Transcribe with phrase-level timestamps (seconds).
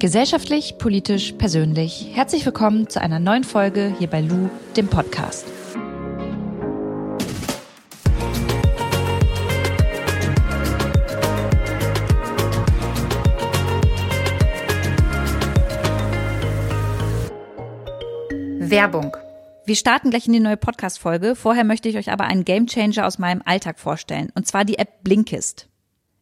[0.00, 2.10] Gesellschaftlich, politisch, persönlich.
[2.12, 5.44] Herzlich willkommen zu einer neuen Folge hier bei Lou, dem Podcast.
[18.60, 19.16] Werbung.
[19.64, 21.34] Wir starten gleich in die neue Podcast-Folge.
[21.34, 24.30] Vorher möchte ich euch aber einen Gamechanger aus meinem Alltag vorstellen.
[24.36, 25.67] Und zwar die App Blinkist.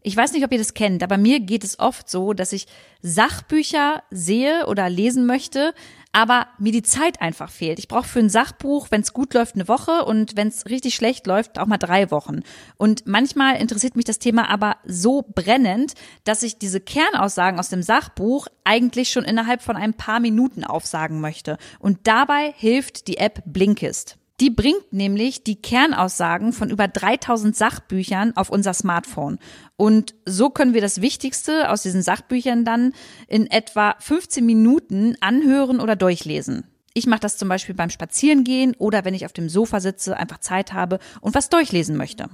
[0.06, 2.68] Ich weiß nicht, ob ihr das kennt, aber mir geht es oft so, dass ich
[3.02, 5.74] Sachbücher sehe oder lesen möchte,
[6.12, 7.80] aber mir die Zeit einfach fehlt.
[7.80, 10.94] Ich brauche für ein Sachbuch, wenn es gut läuft, eine Woche und wenn es richtig
[10.94, 12.42] schlecht läuft, auch mal drei Wochen.
[12.76, 17.82] Und manchmal interessiert mich das Thema aber so brennend, dass ich diese Kernaussagen aus dem
[17.82, 21.58] Sachbuch eigentlich schon innerhalb von ein paar Minuten aufsagen möchte.
[21.80, 24.18] Und dabei hilft die App Blinkist.
[24.38, 29.38] Die bringt nämlich die Kernaussagen von über 3000 Sachbüchern auf unser Smartphone.
[29.76, 32.92] Und so können wir das Wichtigste aus diesen Sachbüchern dann
[33.28, 36.64] in etwa 15 Minuten anhören oder durchlesen.
[36.92, 40.38] Ich mache das zum Beispiel beim Spazierengehen oder wenn ich auf dem Sofa sitze, einfach
[40.38, 42.28] Zeit habe und was durchlesen möchte.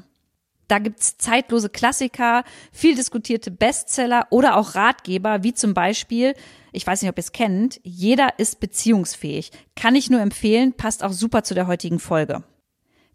[0.73, 6.33] Da gibt's zeitlose Klassiker, viel diskutierte Bestseller oder auch Ratgeber, wie zum Beispiel,
[6.73, 9.51] ich weiß nicht, ob ihr es kennt, jeder ist beziehungsfähig.
[9.77, 12.43] Kann ich nur empfehlen, passt auch super zu der heutigen Folge.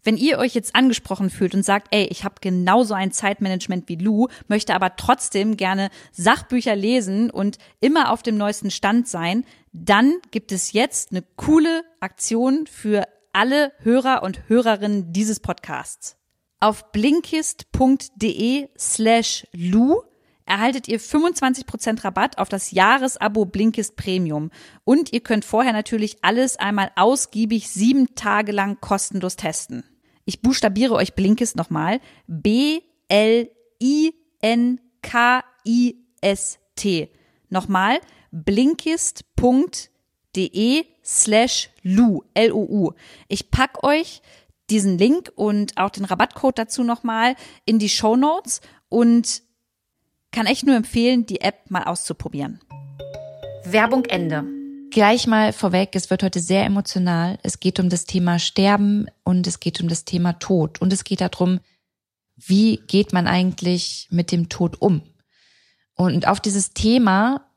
[0.04, 3.96] Wenn ihr euch jetzt angesprochen fühlt und sagt, ey, ich habe genauso ein Zeitmanagement wie
[3.96, 10.14] Lou, möchte aber trotzdem gerne Sachbücher lesen und immer auf dem neuesten Stand sein, dann
[10.30, 16.17] gibt es jetzt eine coole Aktion für alle Hörer und Hörerinnen dieses Podcasts.
[16.60, 20.02] Auf blinkist.de slash Lu
[20.44, 24.50] erhaltet ihr 25% Rabatt auf das Jahresabo Blinkist Premium.
[24.84, 29.84] Und ihr könnt vorher natürlich alles einmal ausgiebig sieben Tage lang kostenlos testen.
[30.24, 32.00] Ich buchstabiere euch Blinkist nochmal.
[32.26, 33.52] B-L-I-N-K-I-S-T.
[37.50, 42.92] Nochmal blinkist.de slash Lu, L-O-U.
[43.28, 44.22] Ich pack euch
[44.70, 49.42] diesen Link und auch den Rabattcode dazu nochmal in die Show Notes und
[50.30, 52.60] kann echt nur empfehlen, die App mal auszuprobieren.
[53.64, 54.44] Werbung Ende.
[54.90, 57.38] Gleich mal vorweg, es wird heute sehr emotional.
[57.42, 61.04] Es geht um das Thema Sterben und es geht um das Thema Tod und es
[61.04, 61.60] geht darum,
[62.36, 65.02] wie geht man eigentlich mit dem Tod um?
[65.94, 67.47] Und auf dieses Thema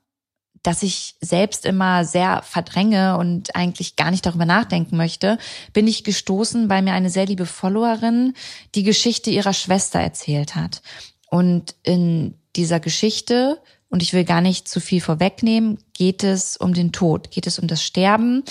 [0.64, 5.38] dass ich selbst immer sehr verdränge und eigentlich gar nicht darüber nachdenken möchte,
[5.74, 8.34] bin ich gestoßen, weil mir eine sehr liebe Followerin
[8.76, 10.82] die Geschichte ihrer Schwester erzählt hat.
[11.30, 16.74] Und in dieser Geschichte, und ich will gar nicht zu viel vorwegnehmen, geht es um
[16.74, 18.44] den Tod, geht es um das Sterben.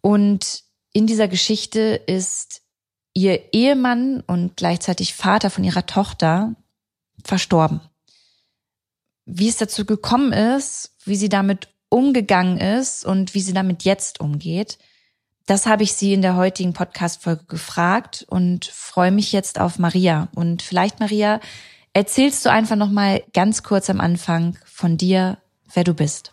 [0.00, 2.62] Und in dieser Geschichte ist
[3.12, 6.54] ihr Ehemann und gleichzeitig Vater von ihrer Tochter
[7.24, 7.80] verstorben.
[9.32, 14.20] Wie es dazu gekommen ist, wie sie damit umgegangen ist und wie sie damit jetzt
[14.20, 14.78] umgeht.
[15.46, 20.28] Das habe ich sie in der heutigen Podcast-Folge gefragt und freue mich jetzt auf Maria.
[20.34, 21.40] Und vielleicht, Maria,
[21.92, 25.38] erzählst du einfach nochmal ganz kurz am Anfang von dir,
[25.74, 26.32] wer du bist.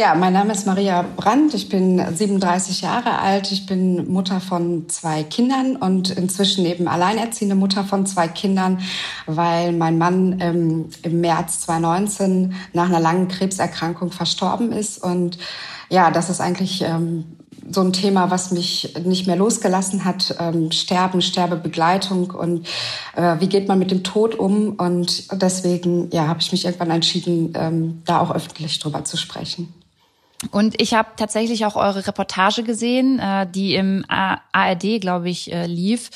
[0.00, 1.52] Ja, mein Name ist Maria Brandt.
[1.52, 3.52] Ich bin 37 Jahre alt.
[3.52, 8.80] Ich bin Mutter von zwei Kindern und inzwischen eben alleinerziehende Mutter von zwei Kindern,
[9.26, 15.04] weil mein Mann ähm, im März 2019 nach einer langen Krebserkrankung verstorben ist.
[15.04, 15.36] Und
[15.90, 17.36] ja, das ist eigentlich ähm,
[17.70, 20.34] so ein Thema, was mich nicht mehr losgelassen hat.
[20.40, 22.66] Ähm, Sterben, Sterbebegleitung und
[23.16, 24.76] äh, wie geht man mit dem Tod um?
[24.76, 29.74] Und deswegen ja, habe ich mich irgendwann entschieden, ähm, da auch öffentlich drüber zu sprechen.
[30.50, 35.66] Und ich habe tatsächlich auch eure Reportage gesehen, äh, die im ARD, glaube ich, äh,
[35.66, 36.10] lief.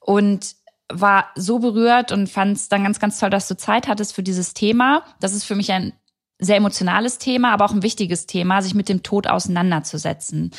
[0.00, 0.54] Und
[0.92, 4.22] war so berührt und fand es dann ganz, ganz toll, dass du Zeit hattest für
[4.22, 5.04] dieses Thema.
[5.20, 5.92] Das ist für mich ein
[6.38, 10.50] sehr emotionales Thema, aber auch ein wichtiges Thema, sich mit dem Tod auseinanderzusetzen.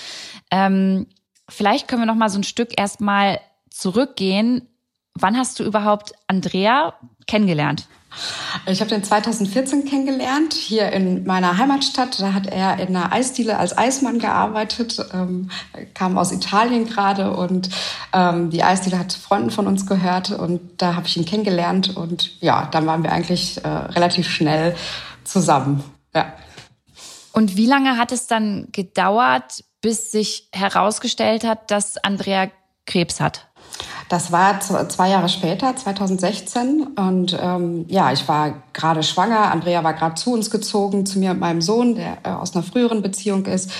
[0.51, 1.07] Ähm,
[1.49, 3.39] vielleicht können wir noch mal so ein Stück erstmal
[3.69, 4.67] zurückgehen.
[5.15, 6.93] Wann hast du überhaupt Andrea
[7.27, 7.87] kennengelernt?
[8.65, 12.19] Ich habe den 2014 kennengelernt, hier in meiner Heimatstadt.
[12.19, 15.49] Da hat er in einer Eisdiele als Eismann gearbeitet, ähm,
[15.93, 17.69] kam aus Italien gerade und
[18.13, 22.41] ähm, die Eisdiele hat Freunden von uns gehört und da habe ich ihn kennengelernt und
[22.41, 24.75] ja, dann waren wir eigentlich äh, relativ schnell
[25.23, 25.83] zusammen.
[26.13, 26.33] Ja.
[27.33, 32.51] Und wie lange hat es dann gedauert, bis sich herausgestellt hat, dass Andrea
[32.85, 33.47] Krebs hat?
[34.09, 36.87] Das war zwei Jahre später, 2016.
[36.97, 39.51] Und ähm, ja, ich war gerade schwanger.
[39.51, 42.63] Andrea war gerade zu uns gezogen, zu mir und meinem Sohn, der äh, aus einer
[42.63, 43.71] früheren Beziehung ist.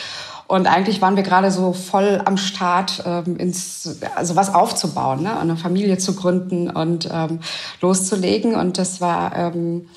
[0.47, 5.39] Und eigentlich waren wir gerade so voll am Start, ähm, ins, also was aufzubauen, ne?
[5.39, 7.39] eine Familie zu gründen und ähm,
[7.79, 8.55] loszulegen.
[8.55, 9.87] Und das war ähm,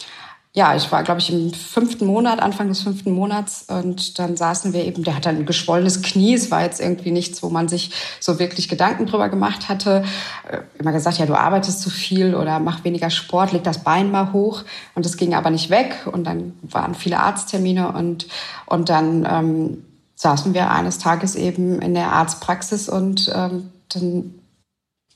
[0.56, 3.66] ja, ich war, glaube ich, im fünften Monat, Anfang des fünften Monats.
[3.68, 6.34] Und dann saßen wir eben, der hat ein geschwollenes Knie.
[6.34, 7.90] Es war jetzt irgendwie nichts, wo man sich
[8.20, 10.04] so wirklich Gedanken drüber gemacht hatte.
[10.48, 14.12] Äh, immer gesagt, ja, du arbeitest zu viel oder mach weniger Sport, leg das Bein
[14.12, 14.62] mal hoch.
[14.94, 16.06] Und das ging aber nicht weg.
[16.12, 18.28] Und dann waren viele Arzttermine und,
[18.66, 19.84] und dann ähm,
[20.14, 24.34] saßen wir eines Tages eben in der Arztpraxis und ähm, dann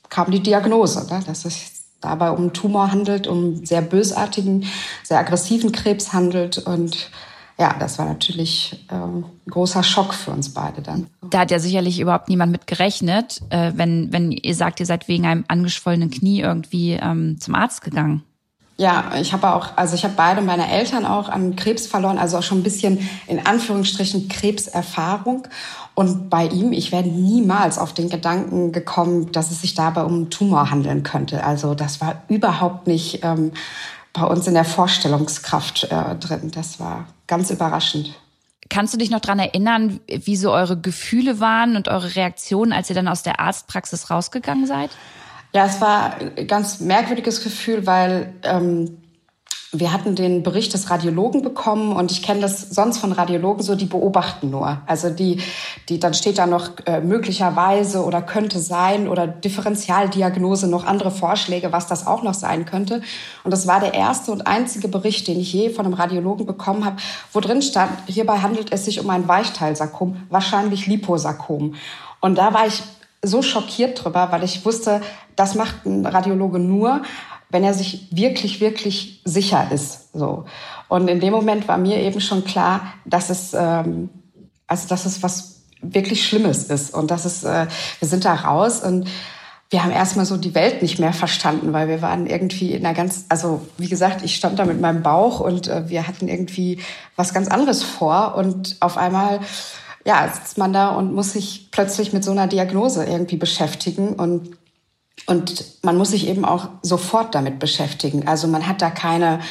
[0.09, 4.65] kam die Diagnose, ne, dass es dabei um einen Tumor handelt, um sehr bösartigen,
[5.03, 7.11] sehr aggressiven Krebs handelt und
[7.59, 11.07] ja, das war natürlich ähm, ein großer Schock für uns beide dann.
[11.29, 15.09] Da hat ja sicherlich überhaupt niemand mit gerechnet, äh, wenn, wenn ihr sagt, ihr seid
[15.09, 18.23] wegen einem angeschwollenen Knie irgendwie ähm, zum Arzt gegangen.
[18.79, 22.37] Ja, ich habe auch, also ich habe beide meine Eltern auch an Krebs verloren, also
[22.37, 25.45] auch schon ein bisschen in Anführungsstrichen Krebserfahrung.
[25.95, 30.13] Und bei ihm, ich wäre niemals auf den Gedanken gekommen, dass es sich dabei um
[30.13, 31.43] einen Tumor handeln könnte.
[31.43, 33.51] Also das war überhaupt nicht ähm,
[34.13, 36.49] bei uns in der Vorstellungskraft äh, drin.
[36.55, 38.13] Das war ganz überraschend.
[38.69, 42.89] Kannst du dich noch dran erinnern, wie so eure Gefühle waren und eure Reaktionen, als
[42.89, 44.91] ihr dann aus der Arztpraxis rausgegangen seid?
[45.51, 48.99] Ja, es war ein ganz merkwürdiges Gefühl, weil ähm,
[49.71, 53.75] wir hatten den Bericht des Radiologen bekommen und ich kenne das sonst von Radiologen so,
[53.75, 54.81] die beobachten nur.
[54.87, 55.41] Also die,
[55.89, 61.71] die dann steht da noch äh, möglicherweise oder könnte sein oder Differentialdiagnose, noch andere Vorschläge,
[61.71, 63.01] was das auch noch sein könnte.
[63.43, 66.83] Und das war der erste und einzige Bericht, den ich je von einem Radiologen bekommen
[66.83, 66.97] habe,
[67.31, 71.75] wo drin stand, hierbei handelt es sich um ein Weichteilsarkom, wahrscheinlich Liposarkom.
[72.21, 72.81] Und da war ich
[73.21, 75.01] so schockiert drüber, weil ich wusste,
[75.35, 77.01] das macht ein Radiologe nur,
[77.49, 80.13] wenn er sich wirklich, wirklich sicher ist.
[80.13, 80.45] So.
[80.87, 84.09] Und in dem Moment war mir eben schon klar, dass es, ähm,
[84.67, 86.93] also dass es was wirklich Schlimmes ist.
[86.93, 87.67] Und dass es, äh,
[87.99, 89.07] wir sind da raus und
[89.71, 92.95] wir haben erstmal so die Welt nicht mehr verstanden, weil wir waren irgendwie in einer
[92.95, 96.79] ganz, also wie gesagt, ich stand da mit meinem Bauch und äh, wir hatten irgendwie
[97.15, 99.39] was ganz anderes vor und auf einmal
[100.09, 104.57] ja, sitzt man da und muss sich plötzlich mit so einer Diagnose irgendwie beschäftigen und
[105.25, 108.25] und man muss sich eben auch sofort damit beschäftigen.
[108.25, 109.41] Also man hat da keine,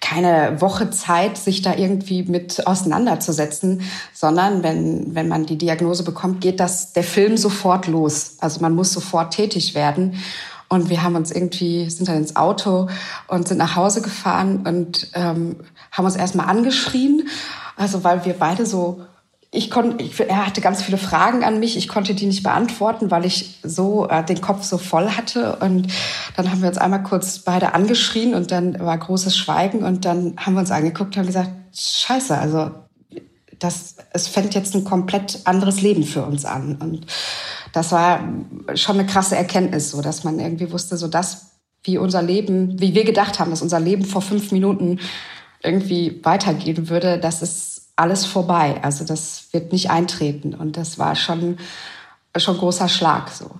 [0.00, 3.82] keine Woche Zeit, sich da irgendwie mit auseinanderzusetzen,
[4.14, 8.36] sondern wenn, wenn man die Diagnose bekommt, geht das, der Film sofort los.
[8.38, 10.22] Also man muss sofort tätig werden.
[10.68, 12.88] Und wir haben uns irgendwie, sind dann ins Auto
[13.26, 15.56] und sind nach Hause gefahren und ähm,
[15.90, 17.28] haben uns erstmal angeschrien.
[17.76, 19.02] Also weil wir beide so
[19.56, 21.76] ich konnte, er hatte ganz viele Fragen an mich.
[21.76, 25.56] Ich konnte die nicht beantworten, weil ich so äh, den Kopf so voll hatte.
[25.56, 25.88] Und
[26.36, 30.34] dann haben wir uns einmal kurz beide angeschrien und dann war großes Schweigen und dann
[30.36, 32.70] haben wir uns angeguckt und haben gesagt, Scheiße, also
[33.58, 36.76] das, es fängt jetzt ein komplett anderes Leben für uns an.
[36.76, 37.06] Und
[37.72, 38.20] das war
[38.74, 42.94] schon eine krasse Erkenntnis, so dass man irgendwie wusste, so das, wie unser Leben, wie
[42.94, 44.98] wir gedacht haben, dass unser Leben vor fünf Minuten
[45.62, 48.80] irgendwie weitergehen würde, das ist alles vorbei.
[48.82, 50.54] Also das wird nicht eintreten.
[50.54, 51.58] Und das war schon,
[52.36, 53.50] schon großer Schlag so.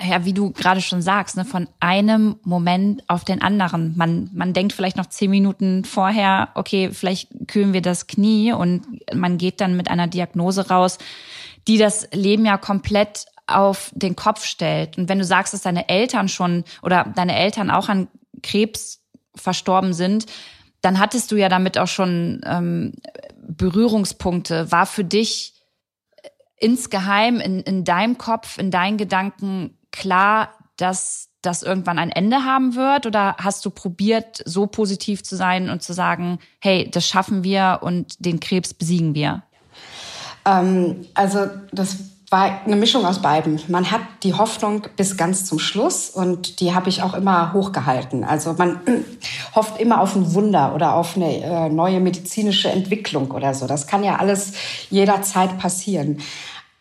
[0.00, 3.96] Ja, wie du gerade schon sagst, ne, von einem Moment auf den anderen.
[3.96, 8.84] Man, man denkt vielleicht noch zehn Minuten vorher, okay, vielleicht kühlen wir das Knie und
[9.14, 10.98] man geht dann mit einer Diagnose raus,
[11.68, 14.98] die das Leben ja komplett auf den Kopf stellt.
[14.98, 18.08] Und wenn du sagst, dass deine Eltern schon oder deine Eltern auch an
[18.42, 19.00] Krebs
[19.34, 20.26] verstorben sind,
[20.82, 22.92] dann hattest du ja damit auch schon ähm,
[23.36, 24.70] Berührungspunkte?
[24.70, 25.54] War für dich
[26.56, 32.74] insgeheim in, in deinem Kopf, in deinen Gedanken klar, dass das irgendwann ein Ende haben
[32.74, 33.06] wird?
[33.06, 37.80] Oder hast du probiert, so positiv zu sein und zu sagen, hey, das schaffen wir
[37.82, 39.42] und den Krebs besiegen wir?
[40.44, 41.96] Ähm, also das
[42.32, 43.60] war eine Mischung aus beiden.
[43.68, 48.24] Man hat die Hoffnung bis ganz zum Schluss und die habe ich auch immer hochgehalten.
[48.24, 48.80] Also man
[49.54, 53.66] hofft immer auf ein Wunder oder auf eine äh, neue medizinische Entwicklung oder so.
[53.66, 54.54] Das kann ja alles
[54.88, 56.20] jederzeit passieren.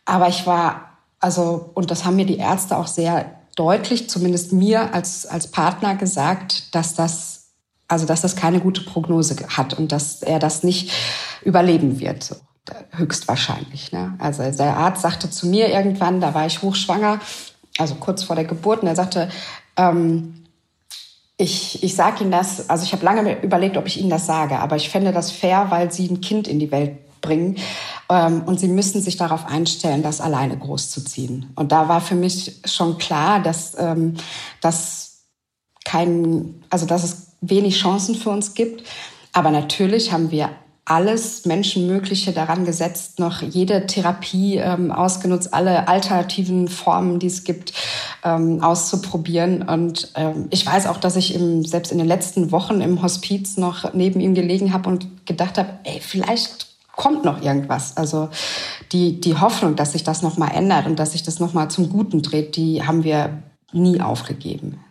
[0.05, 3.25] Aber ich war, also, und das haben mir die Ärzte auch sehr
[3.57, 7.49] deutlich, zumindest mir als, als Partner gesagt, dass das,
[7.89, 10.91] also, dass das keine gute Prognose hat und dass er das nicht
[11.43, 12.37] überleben wird.
[12.91, 13.91] Höchstwahrscheinlich.
[13.91, 14.13] Ne?
[14.19, 17.19] Also der Arzt sagte zu mir irgendwann, da war ich hochschwanger,
[17.77, 19.29] also kurz vor der Geburt, und er sagte,
[19.77, 20.45] ähm,
[21.37, 24.59] ich, ich sage Ihnen das, also ich habe lange überlegt, ob ich Ihnen das sage,
[24.59, 27.57] aber ich fände das fair, weil Sie ein Kind in die Welt bringen
[28.09, 31.51] ähm, und Sie müssen sich darauf einstellen, das alleine großzuziehen.
[31.55, 34.17] Und da war für mich schon klar, dass, ähm,
[34.61, 35.23] dass
[35.83, 38.87] kein, also dass es wenig Chancen für uns gibt.
[39.33, 40.51] Aber natürlich haben wir
[40.91, 47.71] alles Menschenmögliche daran gesetzt, noch jede Therapie ähm, ausgenutzt, alle alternativen Formen, die es gibt,
[48.25, 49.61] ähm, auszuprobieren.
[49.61, 53.55] Und ähm, ich weiß auch, dass ich im, selbst in den letzten Wochen im Hospiz
[53.55, 57.95] noch neben ihm gelegen habe und gedacht habe, ey, vielleicht kommt noch irgendwas.
[57.95, 58.27] Also
[58.91, 62.21] die, die Hoffnung, dass sich das nochmal ändert und dass sich das nochmal zum Guten
[62.21, 64.83] dreht, die haben wir nie aufgegeben.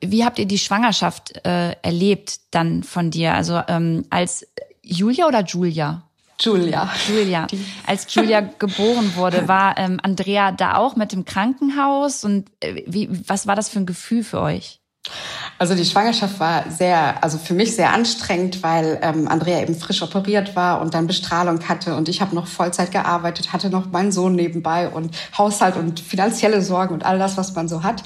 [0.00, 3.34] Wie habt ihr die Schwangerschaft äh, erlebt dann von dir?
[3.34, 4.46] Also ähm, als
[4.84, 6.02] Julia oder Julia?
[6.40, 6.90] Julia.
[7.08, 7.46] Julia.
[7.86, 13.08] Als Julia geboren wurde, war ähm, Andrea da auch mit dem Krankenhaus und äh, wie,
[13.28, 14.80] was war das für ein Gefühl für euch?
[15.58, 20.02] Also die Schwangerschaft war sehr, also für mich sehr anstrengend, weil ähm, Andrea eben frisch
[20.02, 24.12] operiert war und dann Bestrahlung hatte und ich habe noch Vollzeit gearbeitet, hatte noch meinen
[24.12, 28.02] Sohn nebenbei und Haushalt und finanzielle Sorgen und all das, was man so hat.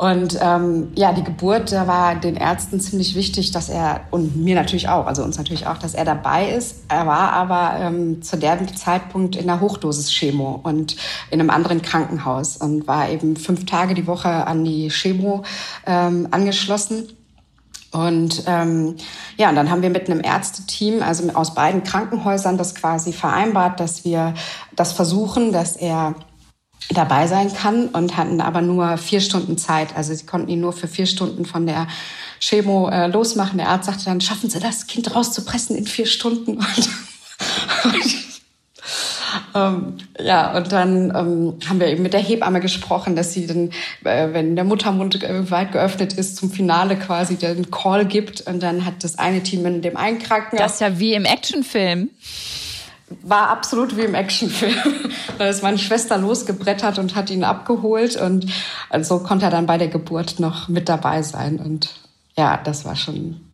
[0.00, 4.54] Und ähm, ja, die Geburt, da war den Ärzten ziemlich wichtig, dass er, und mir
[4.54, 6.84] natürlich auch, also uns natürlich auch, dass er dabei ist.
[6.88, 10.96] Er war aber ähm, zu dem Zeitpunkt in einer Hochdosis-Chemo und
[11.30, 15.42] in einem anderen Krankenhaus und war eben fünf Tage die Woche an die Chemo
[15.84, 17.06] ähm, angeschlossen.
[17.92, 18.96] Und ähm,
[19.36, 23.80] ja, und dann haben wir mit einem Ärzteteam, also aus beiden Krankenhäusern, das quasi vereinbart,
[23.80, 24.32] dass wir
[24.74, 26.14] das versuchen, dass er
[26.88, 29.96] dabei sein kann und hatten aber nur vier Stunden Zeit.
[29.96, 31.86] Also sie konnten ihn nur für vier Stunden von der
[32.40, 33.58] Chemo äh, losmachen.
[33.58, 36.58] Der Arzt sagte dann, schaffen Sie das Kind rauszupressen in vier Stunden.
[37.84, 38.30] Und,
[39.54, 43.70] ähm, ja, und dann ähm, haben wir eben mit der Hebamme gesprochen, dass sie dann,
[44.04, 48.42] äh, wenn der Muttermund äh, weit geöffnet ist, zum Finale quasi den Call gibt.
[48.42, 50.58] Und dann hat das eine Team in dem einen Krankenhaus...
[50.58, 52.10] Das ist ja wie im Actionfilm
[53.22, 54.74] war absolut wie im Actionfilm.
[55.38, 58.50] Da ist meine Schwester losgebrettert und hat ihn abgeholt und so
[58.90, 61.94] also konnte er dann bei der Geburt noch mit dabei sein und
[62.36, 63.52] ja, das war schon.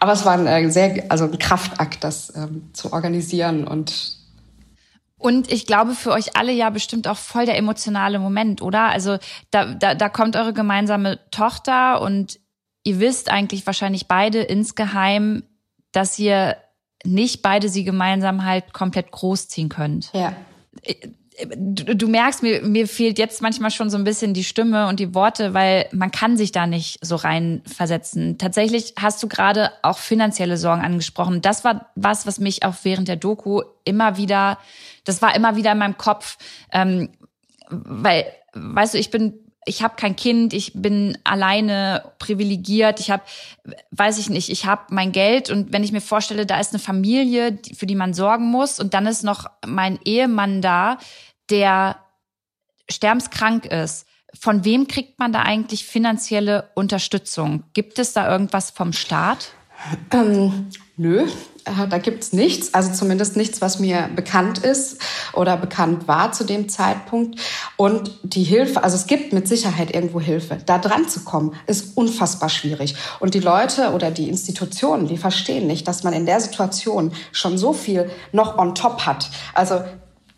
[0.00, 4.18] Aber es war ein äh, sehr, also ein Kraftakt, das ähm, zu organisieren und
[5.16, 8.84] und ich glaube für euch alle ja bestimmt auch voll der emotionale Moment, oder?
[8.84, 9.18] Also
[9.50, 12.38] da, da, da kommt eure gemeinsame Tochter und
[12.84, 15.42] ihr wisst eigentlich wahrscheinlich beide insgeheim,
[15.90, 16.56] dass ihr
[17.04, 20.10] nicht beide sie gemeinsam halt komplett großziehen könnt.
[20.12, 20.34] Ja.
[21.54, 24.98] Du, du, merkst, mir, mir fehlt jetzt manchmal schon so ein bisschen die Stimme und
[24.98, 28.38] die Worte, weil man kann sich da nicht so reinversetzen.
[28.38, 31.40] Tatsächlich hast du gerade auch finanzielle Sorgen angesprochen.
[31.40, 34.58] Das war was, was mich auch während der Doku immer wieder,
[35.04, 36.38] das war immer wieder in meinem Kopf,
[36.72, 37.10] ähm,
[37.70, 38.24] weil,
[38.54, 43.22] weißt du, ich bin ich habe kein Kind, ich bin alleine privilegiert, ich habe,
[43.90, 46.80] weiß ich nicht, ich habe mein Geld und wenn ich mir vorstelle, da ist eine
[46.80, 50.98] Familie, für die man sorgen muss und dann ist noch mein Ehemann da,
[51.50, 51.96] der
[52.90, 54.06] sterbenskrank ist.
[54.38, 57.64] Von wem kriegt man da eigentlich finanzielle Unterstützung?
[57.72, 59.52] Gibt es da irgendwas vom Staat?
[60.12, 61.26] Ähm, nö,
[61.64, 64.98] äh, da gibt's nichts, also zumindest nichts, was mir bekannt ist
[65.32, 67.40] oder bekannt war zu dem Zeitpunkt.
[67.76, 70.58] Und die Hilfe, also es gibt mit Sicherheit irgendwo Hilfe.
[70.66, 72.96] Da dran zu kommen, ist unfassbar schwierig.
[73.20, 77.56] Und die Leute oder die Institutionen, die verstehen nicht, dass man in der Situation schon
[77.56, 79.30] so viel noch on top hat.
[79.54, 79.80] Also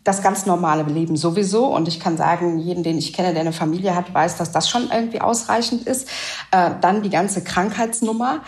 [0.03, 1.65] das ganz normale Leben sowieso.
[1.65, 4.69] Und ich kann sagen, jeden, den ich kenne, der eine Familie hat, weiß, dass das
[4.69, 6.07] schon irgendwie ausreichend ist.
[6.51, 8.41] Äh, dann die ganze Krankheitsnummer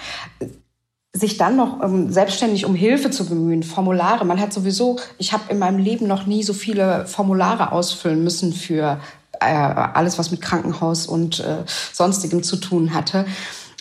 [1.15, 4.25] sich dann noch ähm, selbstständig um Hilfe zu bemühen, Formulare.
[4.25, 8.51] Man hat sowieso, ich habe in meinem Leben noch nie so viele Formulare ausfüllen müssen
[8.51, 9.00] für
[9.39, 13.25] äh, alles, was mit Krankenhaus und äh, sonstigem zu tun hatte.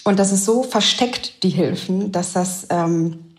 [0.04, 3.36] Und das ist so versteckt, die Hilfen, dass das, ähm,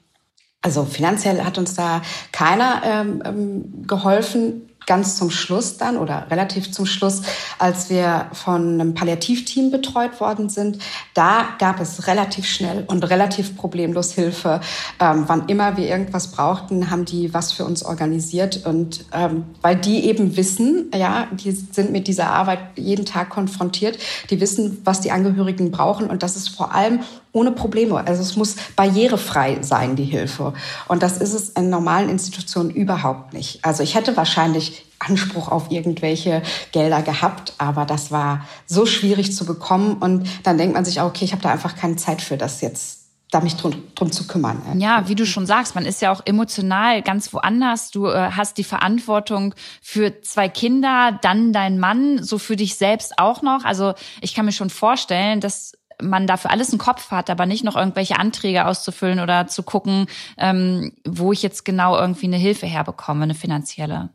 [0.62, 6.72] also finanziell hat uns da keiner ähm, ähm geholfen ganz zum Schluss dann oder relativ
[6.72, 7.22] zum Schluss,
[7.60, 10.80] als wir von einem Palliativteam betreut worden sind,
[11.14, 14.62] da gab es relativ schnell und relativ problemlos Hilfe.
[15.00, 19.76] Ähm, wann immer wir irgendwas brauchten, haben die was für uns organisiert und ähm, weil
[19.76, 23.98] die eben wissen, ja, die sind mit dieser Arbeit jeden Tag konfrontiert,
[24.30, 27.00] die wissen, was die Angehörigen brauchen und das ist vor allem
[27.34, 28.08] ohne Probleme.
[28.08, 30.54] Also es muss barrierefrei sein, die Hilfe.
[30.88, 33.66] Und das ist es in normalen Institutionen überhaupt nicht.
[33.66, 39.46] Also ich hätte wahrscheinlich Anspruch auf irgendwelche Gelder gehabt, aber das war so schwierig zu
[39.46, 39.98] bekommen.
[39.98, 42.62] Und dann denkt man sich auch, okay, ich habe da einfach keine Zeit für das
[42.62, 44.62] jetzt da mich drum, drum zu kümmern.
[44.80, 47.90] Ja, wie du schon sagst, man ist ja auch emotional ganz woanders.
[47.90, 53.18] Du äh, hast die Verantwortung für zwei Kinder, dann dein Mann, so für dich selbst
[53.18, 53.66] auch noch.
[53.66, 55.74] Also ich kann mir schon vorstellen, dass
[56.04, 60.08] man dafür alles einen Kopf hat, aber nicht noch irgendwelche Anträge auszufüllen oder zu gucken,
[60.38, 64.10] ähm, wo ich jetzt genau irgendwie eine Hilfe herbekomme, eine finanzielle.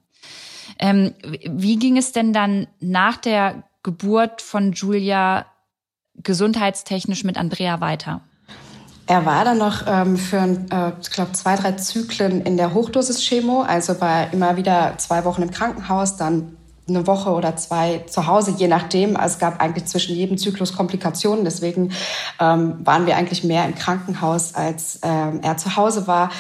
[0.79, 5.47] Ähm, wie ging es denn dann nach der Geburt von Julia
[6.15, 8.21] gesundheitstechnisch mit Andrea weiter?
[9.07, 13.99] Er war dann noch ähm, für, äh, glaube, zwei, drei Zyklen in der Hochdosis-Chemo, also
[14.03, 16.58] war immer wieder zwei Wochen im Krankenhaus, dann
[16.89, 19.17] eine Woche oder zwei zu Hause, je nachdem.
[19.17, 21.45] Also es gab eigentlich zwischen jedem Zyklus Komplikationen.
[21.45, 21.93] Deswegen
[22.41, 26.31] ähm, waren wir eigentlich mehr im Krankenhaus, als ähm, er zu Hause war.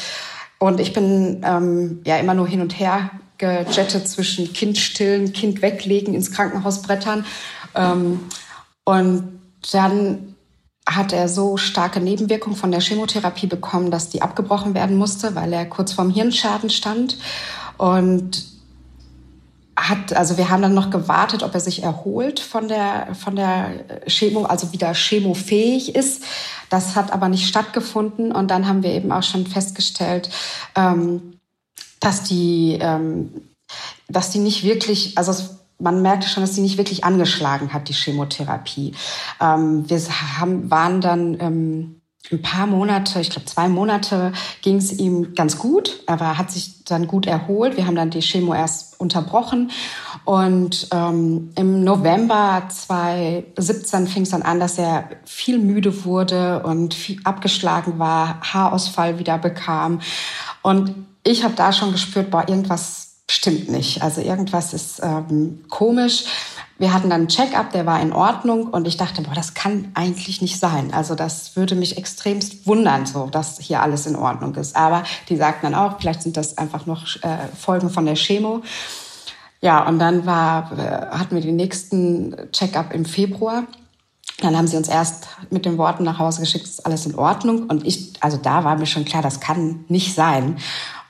[0.59, 5.63] Und ich bin ähm, ja immer nur hin und her gejettet zwischen Kind stillen, Kind
[5.63, 7.25] weglegen, ins Krankenhaus brettern.
[7.75, 8.21] Ähm,
[8.85, 9.41] und
[9.73, 10.35] dann
[10.89, 15.53] hat er so starke Nebenwirkungen von der Chemotherapie bekommen, dass die abgebrochen werden musste, weil
[15.53, 17.19] er kurz vorm Hirnschaden stand.
[17.77, 18.58] Und
[19.79, 24.03] hat, also wir haben dann noch gewartet, ob er sich erholt von der, von der
[24.07, 26.25] Chemo, also wieder chemofähig ist.
[26.69, 28.33] Das hat aber nicht stattgefunden.
[28.33, 30.31] Und dann haben wir eben auch schon festgestellt,
[30.75, 31.39] ähm,
[32.01, 33.33] dass die, ähm,
[34.09, 35.33] dass die nicht wirklich, also
[35.79, 38.95] man merkte schon, dass sie nicht wirklich angeschlagen hat, die Chemotherapie.
[39.41, 40.01] Ähm, wir
[40.39, 41.98] haben, waren dann ähm,
[42.31, 46.03] ein paar Monate, ich glaube zwei Monate, ging es ihm ganz gut.
[46.07, 47.77] Er war, hat sich dann gut erholt.
[47.77, 49.71] Wir haben dann die Chemo erst unterbrochen.
[50.25, 56.93] Und ähm, im November 2017 fing es dann an, dass er viel müde wurde und
[56.93, 60.01] viel abgeschlagen war, Haarausfall wieder bekam.
[60.63, 60.95] Und
[61.25, 64.03] ich habe da schon gespürt, boah, irgendwas stimmt nicht.
[64.03, 66.25] Also irgendwas ist ähm, komisch.
[66.79, 69.91] Wir hatten dann einen Check-up, der war in Ordnung und ich dachte, boah, das kann
[69.95, 70.93] eigentlich nicht sein.
[70.95, 74.77] Also das würde mich extremst wundern, so dass hier alles in Ordnung ist.
[74.77, 78.63] Aber die sagten dann auch, vielleicht sind das einfach noch äh, Folgen von der Chemo.
[79.61, 83.65] Ja, und dann war, äh, hatten wir den nächsten Check-up im Februar.
[84.41, 87.65] Dann haben sie uns erst mit den Worten nach Hause geschickt, ist alles in Ordnung.
[87.65, 90.59] Und ich, also da war mir schon klar, das kann nicht sein.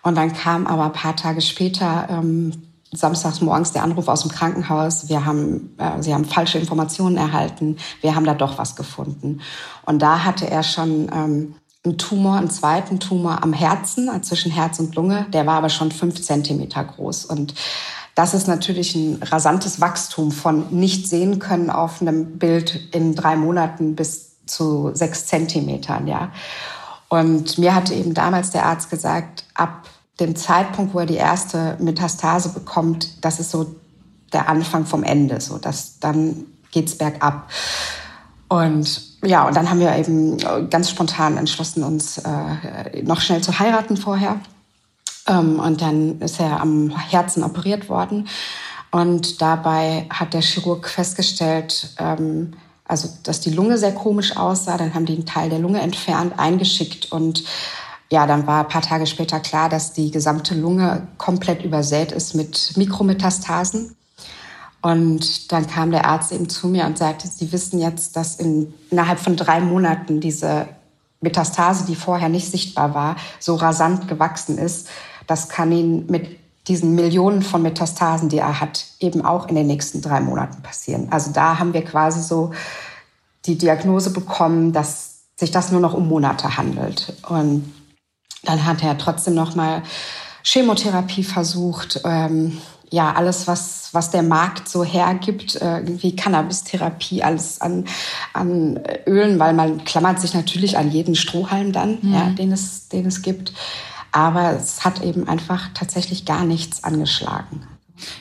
[0.08, 2.62] Und dann kam aber ein paar Tage später ähm,
[2.92, 7.76] samstags morgens der Anruf aus dem Krankenhaus, wir haben, äh, sie haben falsche Informationen erhalten,
[8.00, 9.42] wir haben da doch was gefunden.
[9.84, 14.50] Und da hatte er schon ähm, einen Tumor, einen zweiten Tumor am Herzen, also zwischen
[14.50, 17.26] Herz und Lunge, der war aber schon fünf Zentimeter groß.
[17.26, 17.52] Und
[18.14, 23.36] das ist natürlich ein rasantes Wachstum von nicht sehen können auf einem Bild in drei
[23.36, 26.32] Monaten bis zu sechs Zentimetern, ja.
[27.10, 29.86] Und mir hatte eben damals der Arzt gesagt, ab
[30.20, 33.74] dem Zeitpunkt, wo er die erste Metastase bekommt, das ist so
[34.32, 35.40] der Anfang vom Ende.
[35.40, 37.48] So, dass dann geht's bergab.
[38.48, 40.38] Und ja, und dann haben wir eben
[40.70, 44.40] ganz spontan entschlossen, uns äh, noch schnell zu heiraten vorher.
[45.26, 48.28] Ähm, und dann ist er am Herzen operiert worden.
[48.90, 52.54] Und dabei hat der Chirurg festgestellt, ähm,
[52.86, 54.78] also dass die Lunge sehr komisch aussah.
[54.78, 57.44] Dann haben die einen Teil der Lunge entfernt, eingeschickt und
[58.10, 62.34] ja, dann war ein paar Tage später klar, dass die gesamte Lunge komplett übersät ist
[62.34, 63.94] mit Mikrometastasen.
[64.80, 68.72] Und dann kam der Arzt eben zu mir und sagte, Sie wissen jetzt, dass in,
[68.90, 70.68] innerhalb von drei Monaten diese
[71.20, 74.88] Metastase, die vorher nicht sichtbar war, so rasant gewachsen ist.
[75.26, 79.66] Das kann Ihnen mit diesen Millionen von Metastasen, die er hat, eben auch in den
[79.66, 81.08] nächsten drei Monaten passieren.
[81.10, 82.52] Also da haben wir quasi so
[83.46, 87.14] die Diagnose bekommen, dass sich das nur noch um Monate handelt.
[87.28, 87.72] Und
[88.42, 89.82] dann hat er trotzdem noch mal
[90.42, 92.00] Chemotherapie versucht.
[92.04, 92.58] Ähm,
[92.90, 97.84] ja, alles, was, was der Markt so hergibt, äh, irgendwie Cannabis-Therapie, alles an,
[98.32, 102.14] an Ölen, weil man klammert sich natürlich an jeden Strohhalm dann, mhm.
[102.14, 103.52] ja, den, es, den es gibt.
[104.10, 107.66] Aber es hat eben einfach tatsächlich gar nichts angeschlagen.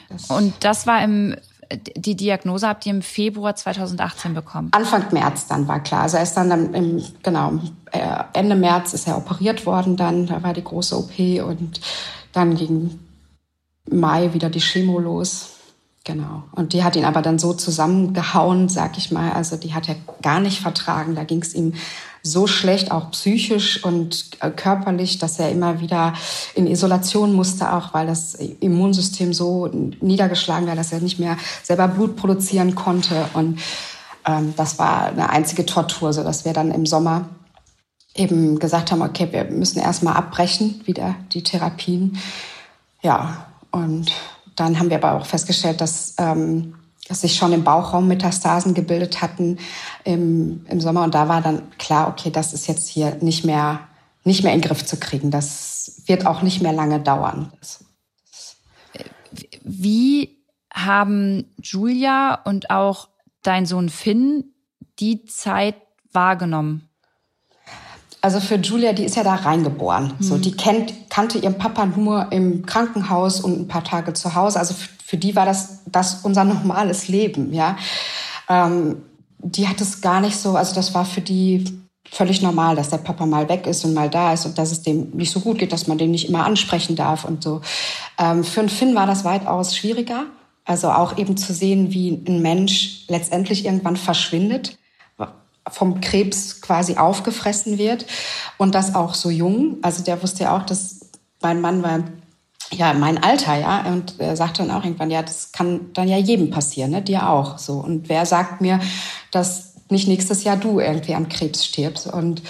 [0.09, 1.35] Das Und das war im
[1.95, 4.69] die Diagnose habt ihr im Februar 2018 bekommen?
[4.71, 6.03] Anfang März dann war klar.
[6.03, 7.53] Also er ist dann im, genau,
[7.91, 7.99] äh,
[8.33, 10.27] Ende März ist er operiert worden dann.
[10.27, 11.79] Da war die große OP und
[12.33, 12.99] dann ging
[13.89, 15.49] Mai wieder die Chemo los.
[16.03, 16.43] Genau.
[16.53, 19.33] Und die hat ihn aber dann so zusammengehauen, sag ich mal.
[19.33, 21.15] Also die hat er gar nicht vertragen.
[21.15, 21.73] Da ging es ihm
[22.31, 26.13] so schlecht, auch psychisch und äh, körperlich, dass er immer wieder
[26.55, 31.87] in Isolation musste, auch weil das Immunsystem so niedergeschlagen war, dass er nicht mehr selber
[31.87, 33.25] Blut produzieren konnte.
[33.33, 33.59] Und
[34.25, 37.29] ähm, das war eine einzige Tortur, so dass wir dann im Sommer
[38.15, 42.17] eben gesagt haben, okay, wir müssen erstmal abbrechen, wieder die Therapien.
[43.01, 44.11] Ja, und
[44.55, 46.73] dann haben wir aber auch festgestellt, dass ähm,
[47.07, 49.57] dass sich schon im Bauchraum Metastasen gebildet hatten
[50.03, 51.03] im, im Sommer.
[51.03, 53.79] Und da war dann klar, okay, das ist jetzt hier nicht mehr,
[54.23, 55.31] nicht mehr in den Griff zu kriegen.
[55.31, 57.51] Das wird auch nicht mehr lange dauern.
[59.63, 60.37] Wie
[60.73, 63.09] haben Julia und auch
[63.41, 64.53] dein Sohn Finn
[64.99, 65.75] die Zeit
[66.11, 66.89] wahrgenommen?
[68.21, 70.13] Also für Julia, die ist ja da reingeboren.
[70.19, 70.23] Mhm.
[70.23, 74.59] So, die kennt, kannte ihren Papa nur im Krankenhaus und ein paar Tage zu Hause.
[74.59, 74.75] Also
[75.07, 77.77] für, die war das, das unser normales Leben, ja.
[78.49, 79.03] Ähm,
[79.39, 81.63] die hat es gar nicht so, also das war für die
[82.11, 84.81] völlig normal, dass der Papa mal weg ist und mal da ist und dass es
[84.81, 87.61] dem nicht so gut geht, dass man den nicht immer ansprechen darf und so.
[88.19, 90.25] Ähm, für einen Finn war das weitaus schwieriger.
[90.65, 94.77] Also auch eben zu sehen, wie ein Mensch letztendlich irgendwann verschwindet,
[95.69, 98.05] vom Krebs quasi aufgefressen wird
[98.57, 99.77] und das auch so jung.
[99.83, 100.99] Also der wusste ja auch, dass
[101.41, 102.03] mein Mann war
[102.71, 106.17] ja mein Alter, ja, und er sagte dann auch irgendwann, ja, das kann dann ja
[106.17, 107.73] jedem passieren, ne, dir auch, so.
[107.73, 108.79] Und wer sagt mir,
[109.31, 112.07] dass nicht nächstes Jahr du irgendwie an Krebs stirbst?
[112.07, 112.41] Und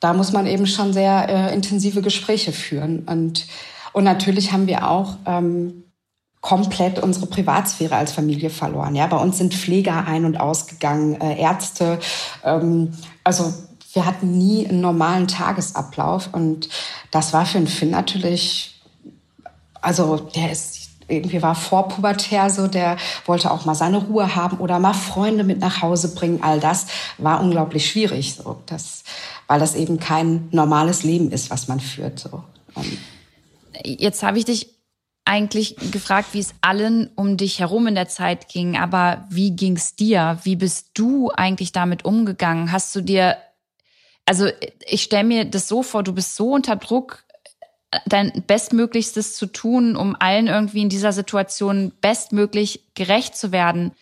[0.00, 3.04] da muss man eben schon sehr äh, intensive Gespräche führen.
[3.06, 3.46] Und,
[3.92, 5.84] und natürlich haben wir auch ähm,
[6.42, 8.94] komplett unsere Privatsphäre als Familie verloren.
[8.94, 11.98] Ja, bei uns sind Pfleger ein- und ausgegangen, äh, Ärzte.
[12.44, 12.92] Ähm,
[13.24, 13.52] also
[13.94, 16.68] wir hatten nie einen normalen Tagesablauf und
[17.10, 18.75] das war für einen Finn natürlich,
[19.80, 24.78] also der ist irgendwie war vorpubertär so, der wollte auch mal seine Ruhe haben oder
[24.78, 26.42] mal Freunde mit nach Hause bringen.
[26.42, 26.86] All das
[27.18, 29.04] war unglaublich schwierig, so, das,
[29.46, 32.18] weil das eben kein normales Leben ist, was man führt.
[32.18, 32.42] So.
[33.84, 34.74] Jetzt habe ich dich
[35.24, 39.96] eigentlich gefragt, wie es allen um dich herum in der Zeit ging, aber wie ging's
[39.96, 40.38] dir?
[40.44, 42.70] Wie bist du eigentlich damit umgegangen?
[42.70, 43.36] Hast du dir,
[44.24, 44.48] also
[44.86, 47.24] ich stelle mir das so vor, du bist so unter Druck,
[48.06, 53.92] dein Bestmöglichstes zu tun, um allen irgendwie in dieser Situation bestmöglich gerecht zu werden.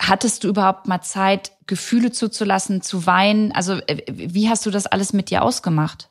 [0.00, 3.52] Hattest du überhaupt mal Zeit, Gefühle zuzulassen, zu weinen?
[3.52, 6.08] Also äh, wie hast du das alles mit dir ausgemacht?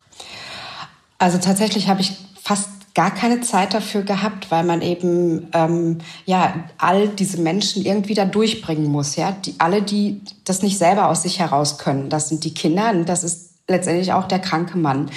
[1.17, 6.65] Also tatsächlich habe ich fast gar keine Zeit dafür gehabt, weil man eben ähm, ja
[6.77, 9.15] all diese Menschen irgendwie da durchbringen muss.
[9.15, 12.91] Ja, die, alle, die das nicht selber aus sich heraus können, das sind die Kinder
[12.91, 15.09] und das ist letztendlich auch der kranke Mann.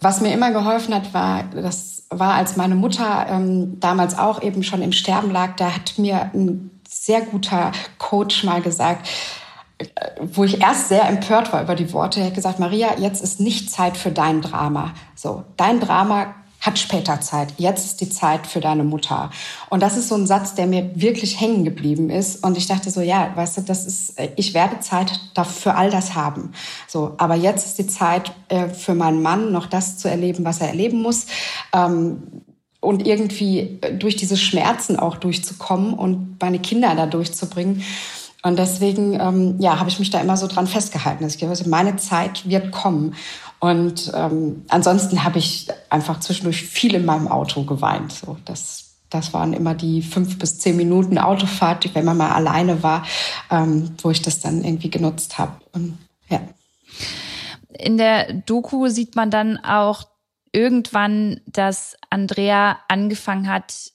[0.00, 4.62] Was mir immer geholfen hat, war, das war, als meine Mutter ähm, damals auch eben
[4.62, 9.08] schon im Sterben lag, da hat mir ein sehr guter Coach mal gesagt,
[9.78, 9.84] äh,
[10.20, 13.40] wo ich erst sehr empört war über die Worte, er hat gesagt, Maria, jetzt ist
[13.40, 14.92] nicht Zeit für dein Drama.
[15.14, 16.34] So, dein Drama
[16.66, 17.54] hat später Zeit.
[17.56, 19.30] Jetzt ist die Zeit für deine Mutter.
[19.70, 22.44] Und das ist so ein Satz, der mir wirklich hängen geblieben ist.
[22.44, 25.20] Und ich dachte so, ja, weißt du, das ist, ich werde Zeit
[25.54, 26.52] für all das haben.
[26.88, 30.60] So, aber jetzt ist die Zeit äh, für meinen Mann, noch das zu erleben, was
[30.60, 31.26] er erleben muss.
[31.72, 32.42] Ähm,
[32.80, 37.82] und irgendwie durch diese Schmerzen auch durchzukommen und meine Kinder da durchzubringen.
[38.42, 41.24] Und deswegen, ähm, ja, habe ich mich da immer so dran festgehalten.
[41.24, 43.14] Dass ich glaube, meine Zeit wird kommen.
[43.66, 48.12] Und ähm, ansonsten habe ich einfach zwischendurch viel in meinem Auto geweint.
[48.12, 52.84] So, das, das waren immer die fünf bis zehn Minuten Autofahrt, wenn man mal alleine
[52.84, 53.04] war,
[53.50, 55.52] ähm, wo ich das dann irgendwie genutzt habe.
[56.28, 56.42] Ja.
[57.70, 60.04] In der Doku sieht man dann auch
[60.52, 63.90] irgendwann, dass Andrea angefangen hat,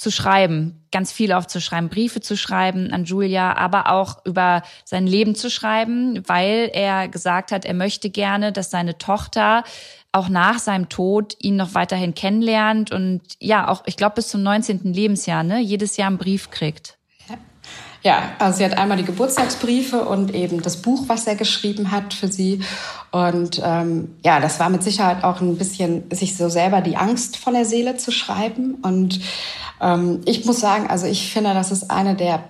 [0.00, 5.34] zu schreiben, ganz viel aufzuschreiben, Briefe zu schreiben an Julia, aber auch über sein Leben
[5.34, 9.62] zu schreiben, weil er gesagt hat, er möchte gerne, dass seine Tochter
[10.10, 14.42] auch nach seinem Tod ihn noch weiterhin kennenlernt und ja, auch, ich glaube, bis zum
[14.42, 14.94] 19.
[14.94, 16.96] Lebensjahr, ne, jedes Jahr einen Brief kriegt.
[18.02, 22.14] Ja, also sie hat einmal die Geburtstagsbriefe und eben das Buch, was er geschrieben hat
[22.14, 22.62] für sie.
[23.10, 27.36] Und ähm, ja, das war mit Sicherheit auch ein bisschen, sich so selber die Angst
[27.36, 28.76] von der Seele zu schreiben.
[28.82, 29.20] Und
[29.82, 32.44] ähm, ich muss sagen, also ich finde, das ist eine der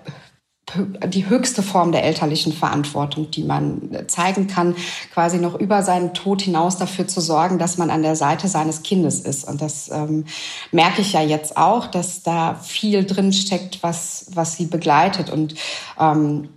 [1.06, 4.74] die höchste Form der elterlichen Verantwortung, die man zeigen kann,
[5.12, 8.82] quasi noch über seinen Tod hinaus dafür zu sorgen, dass man an der Seite seines
[8.82, 9.44] Kindes ist.
[9.44, 10.24] Und das ähm,
[10.72, 15.30] merke ich ja jetzt auch, dass da viel drin steckt, was, was sie begleitet.
[15.30, 15.54] Und
[15.98, 16.48] ähm,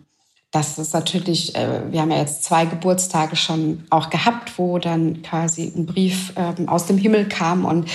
[0.54, 5.24] das ist natürlich, äh, wir haben ja jetzt zwei Geburtstage schon auch gehabt, wo dann
[5.24, 7.90] quasi ein Brief ähm, aus dem Himmel kam und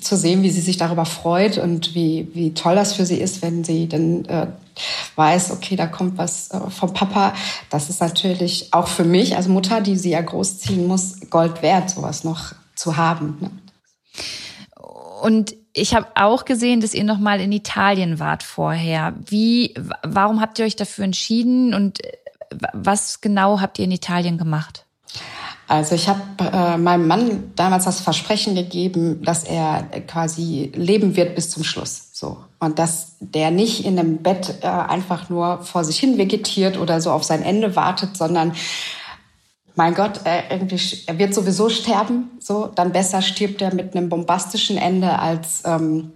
[0.00, 3.42] zu sehen, wie sie sich darüber freut und wie, wie toll das für sie ist,
[3.42, 4.46] wenn sie dann äh,
[5.16, 7.34] weiß, okay, da kommt was äh, vom Papa.
[7.68, 11.90] Das ist natürlich auch für mich als Mutter, die sie ja großziehen muss, Gold wert,
[11.90, 13.36] sowas noch zu haben.
[13.40, 13.50] Ne?
[15.20, 19.14] Und ich habe auch gesehen, dass ihr noch mal in Italien wart vorher.
[19.24, 22.12] Wie, warum habt ihr euch dafür entschieden und äh,
[22.72, 24.86] was genau habt ihr in Italien gemacht?
[25.72, 31.34] Also ich habe äh, meinem Mann damals das Versprechen gegeben, dass er quasi leben wird
[31.34, 32.10] bis zum Schluss.
[32.12, 36.76] So und dass der nicht in einem Bett äh, einfach nur vor sich hin vegetiert
[36.76, 38.52] oder so auf sein Ende wartet, sondern
[39.74, 42.32] mein Gott, er, irgendwie, er wird sowieso sterben.
[42.38, 46.12] So dann besser stirbt er mit einem bombastischen Ende als ähm,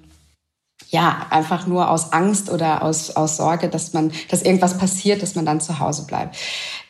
[0.90, 5.34] ja, einfach nur aus Angst oder aus, aus Sorge, dass man, dass irgendwas passiert, dass
[5.34, 6.36] man dann zu Hause bleibt.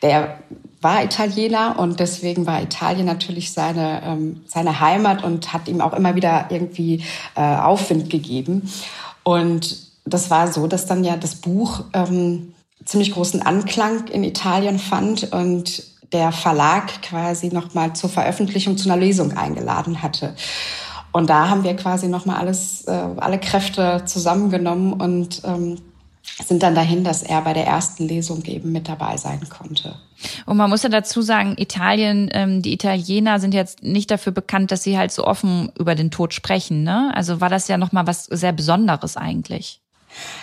[0.01, 0.39] Der
[0.87, 5.91] war Italiener und deswegen war Italien natürlich seine, ähm, seine Heimat und hat ihm auch
[5.91, 7.03] immer wieder irgendwie
[7.35, 8.71] äh, Aufwind gegeben.
[9.23, 12.53] Und das war so, dass dann ja das Buch ähm,
[12.85, 18.97] ziemlich großen Anklang in Italien fand und der Verlag quasi nochmal zur Veröffentlichung zu einer
[18.97, 20.35] Lesung eingeladen hatte.
[21.11, 25.79] Und da haben wir quasi nochmal alles, äh, alle Kräfte zusammengenommen und ähm,
[26.45, 29.95] sind dann dahin, dass er bei der ersten Lesung eben mit dabei sein konnte.
[30.45, 34.71] Und man muss ja dazu sagen, Italien, ähm, die Italiener sind jetzt nicht dafür bekannt,
[34.71, 36.83] dass sie halt so offen über den Tod sprechen.
[36.83, 37.11] Ne?
[37.15, 39.81] Also war das ja nochmal was sehr Besonderes eigentlich.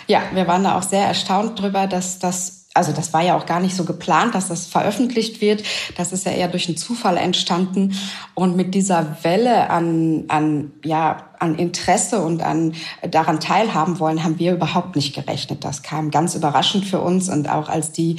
[0.07, 3.45] Ja, wir waren da auch sehr erstaunt drüber, dass das also das war ja auch
[3.45, 5.63] gar nicht so geplant, dass das veröffentlicht wird.
[5.95, 7.95] Das ist ja eher durch einen Zufall entstanden.
[8.33, 12.73] Und mit dieser Welle an, an, ja, an Interesse und an
[13.09, 15.63] daran teilhaben wollen, haben wir überhaupt nicht gerechnet.
[15.63, 17.29] Das kam ganz überraschend für uns.
[17.29, 18.17] Und auch als die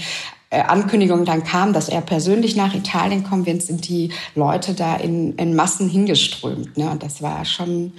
[0.48, 4.96] äh, Ankündigung dann kam, dass er persönlich nach Italien kommen wird, sind die Leute da
[4.96, 6.78] in, in Massen hingeströmt.
[6.78, 6.90] Ne?
[6.90, 7.92] Und das war schon,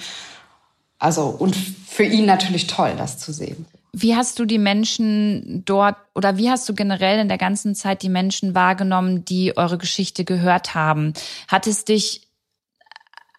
[0.98, 3.68] also, und für ihn natürlich toll, das zu sehen.
[3.94, 8.04] Wie hast du die Menschen dort oder wie hast du generell in der ganzen Zeit
[8.04, 11.14] die Menschen wahrgenommen, die eure Geschichte gehört haben?
[11.48, 12.28] Hat es dich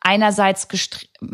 [0.00, 0.66] einerseits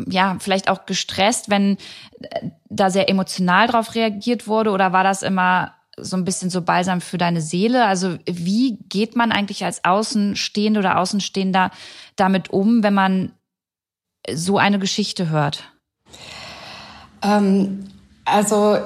[0.07, 1.77] ja, vielleicht auch gestresst, wenn
[2.19, 6.61] äh, da sehr emotional drauf reagiert wurde oder war das immer so ein bisschen so
[6.61, 7.85] balsam für deine Seele?
[7.85, 11.71] Also wie geht man eigentlich als Außenstehende oder Außenstehender
[12.15, 13.31] damit um, wenn man
[14.33, 15.63] so eine Geschichte hört?
[17.21, 17.85] Ähm,
[18.25, 18.79] also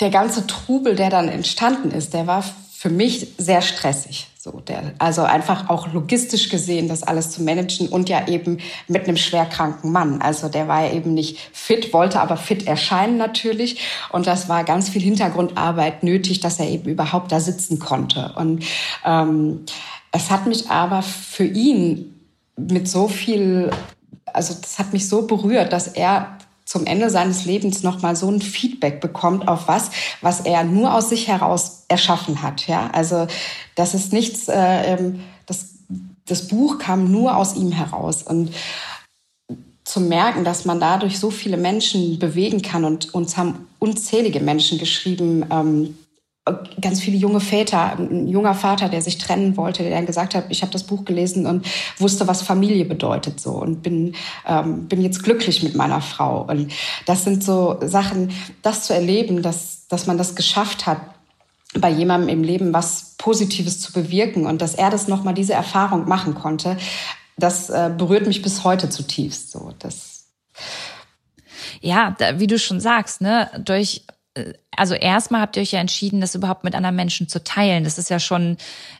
[0.00, 2.44] der ganze Trubel, der dann entstanden ist, der war
[2.78, 4.28] für mich sehr stressig.
[4.38, 9.08] So, der, also einfach auch logistisch gesehen, das alles zu managen und ja eben mit
[9.08, 10.20] einem schwerkranken Mann.
[10.22, 13.80] Also der war ja eben nicht fit, wollte aber fit erscheinen natürlich.
[14.12, 18.34] Und das war ganz viel Hintergrundarbeit nötig, dass er eben überhaupt da sitzen konnte.
[18.36, 18.64] Und
[19.04, 19.64] ähm,
[20.12, 22.14] es hat mich aber für ihn
[22.56, 23.70] mit so viel,
[24.26, 26.35] also das hat mich so berührt, dass er
[26.66, 30.92] zum Ende seines Lebens noch mal so ein Feedback bekommt auf was, was er nur
[30.92, 32.66] aus sich heraus erschaffen hat.
[32.66, 33.26] Ja, also
[33.76, 34.48] das ist nichts.
[34.48, 35.76] Äh, ähm, das
[36.26, 38.50] das Buch kam nur aus ihm heraus und
[39.84, 44.78] zu merken, dass man dadurch so viele Menschen bewegen kann und uns haben unzählige Menschen
[44.78, 45.46] geschrieben.
[45.50, 45.96] Ähm,
[46.80, 50.46] ganz viele junge Väter, ein junger Vater, der sich trennen wollte, der dann gesagt hat,
[50.48, 51.66] ich habe das Buch gelesen und
[51.98, 53.52] wusste, was Familie bedeutet so.
[53.52, 54.14] Und bin
[54.46, 56.42] ähm, bin jetzt glücklich mit meiner Frau.
[56.42, 56.72] Und
[57.04, 58.30] das sind so Sachen,
[58.62, 61.00] das zu erleben, dass dass man das geschafft hat
[61.74, 65.52] bei jemandem im Leben was Positives zu bewirken und dass er das noch mal diese
[65.52, 66.76] Erfahrung machen konnte,
[67.36, 69.72] das äh, berührt mich bis heute zutiefst so.
[69.78, 70.26] Das
[71.80, 74.02] ja, wie du schon sagst, ne, durch
[74.76, 77.84] also erstmal habt ihr euch ja entschieden, das überhaupt mit anderen Menschen zu teilen.
[77.84, 78.56] Das ist ja schon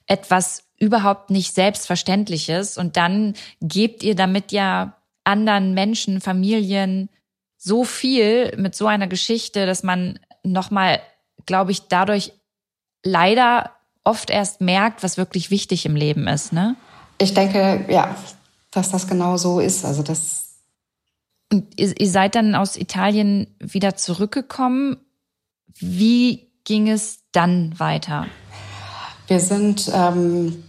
[0.07, 2.79] etwas überhaupt nicht Selbstverständliches.
[2.79, 7.09] Und dann gebt ihr damit ja anderen Menschen, Familien
[7.57, 11.01] so viel mit so einer Geschichte, dass man nochmal,
[11.47, 12.33] glaube ich, dadurch
[13.03, 13.73] leider
[14.05, 16.77] oft erst merkt, was wirklich wichtig im Leben ist, ne?
[17.19, 18.15] Ich denke, ja,
[18.71, 19.85] dass das genau so ist.
[19.85, 20.61] Also das.
[21.51, 24.99] Und ihr, ihr seid dann aus Italien wieder zurückgekommen
[25.79, 28.27] wie ging es dann weiter?
[29.27, 30.65] Wir sind, ähm,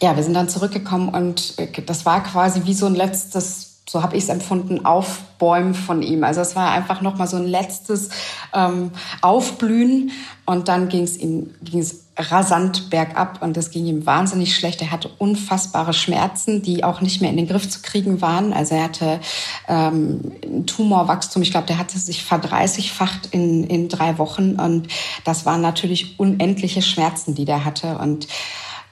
[0.00, 1.56] ja, wir sind dann zurückgekommen und
[1.88, 6.24] das war quasi wie so ein letztes, so habe ich es empfunden, Aufbäumen von ihm.
[6.24, 8.10] Also es war einfach nochmal so ein letztes
[8.52, 8.90] ähm,
[9.22, 10.10] Aufblühen
[10.44, 14.80] und dann ging es ihm, ging es rasant bergab und es ging ihm wahnsinnig schlecht.
[14.80, 18.52] Er hatte unfassbare Schmerzen, die auch nicht mehr in den Griff zu kriegen waren.
[18.52, 19.20] Also er hatte
[19.68, 21.42] ähm, ein Tumorwachstum.
[21.42, 24.88] Ich glaube, der hatte sich verdreißigfacht in, in drei Wochen und
[25.24, 28.26] das waren natürlich unendliche Schmerzen, die der hatte und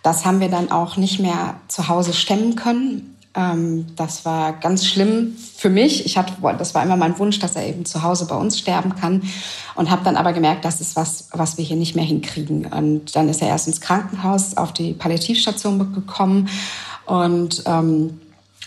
[0.03, 3.14] das haben wir dann auch nicht mehr zu Hause stemmen können.
[3.37, 6.07] Ähm, das war ganz schlimm für mich.
[6.07, 8.95] Ich hatte, das war immer mein Wunsch, dass er eben zu Hause bei uns sterben
[8.95, 9.23] kann.
[9.75, 12.67] Und habe dann aber gemerkt, das ist was, was wir hier nicht mehr hinkriegen.
[12.67, 16.49] Und dann ist er erst ins Krankenhaus auf die Palliativstation gekommen
[17.07, 18.21] und ähm,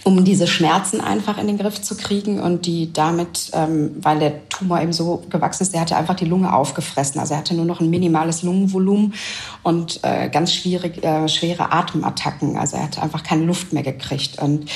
[0.07, 4.47] um diese Schmerzen einfach in den Griff zu kriegen und die damit, ähm, weil der
[4.47, 7.19] Tumor eben so gewachsen ist, der hatte einfach die Lunge aufgefressen.
[7.19, 9.15] Also er hatte nur noch ein minimales Lungenvolumen
[9.63, 12.57] und äh, ganz schwierig, äh, schwere Atemattacken.
[12.57, 14.41] Also er hatte einfach keine Luft mehr gekriegt.
[14.41, 14.71] Und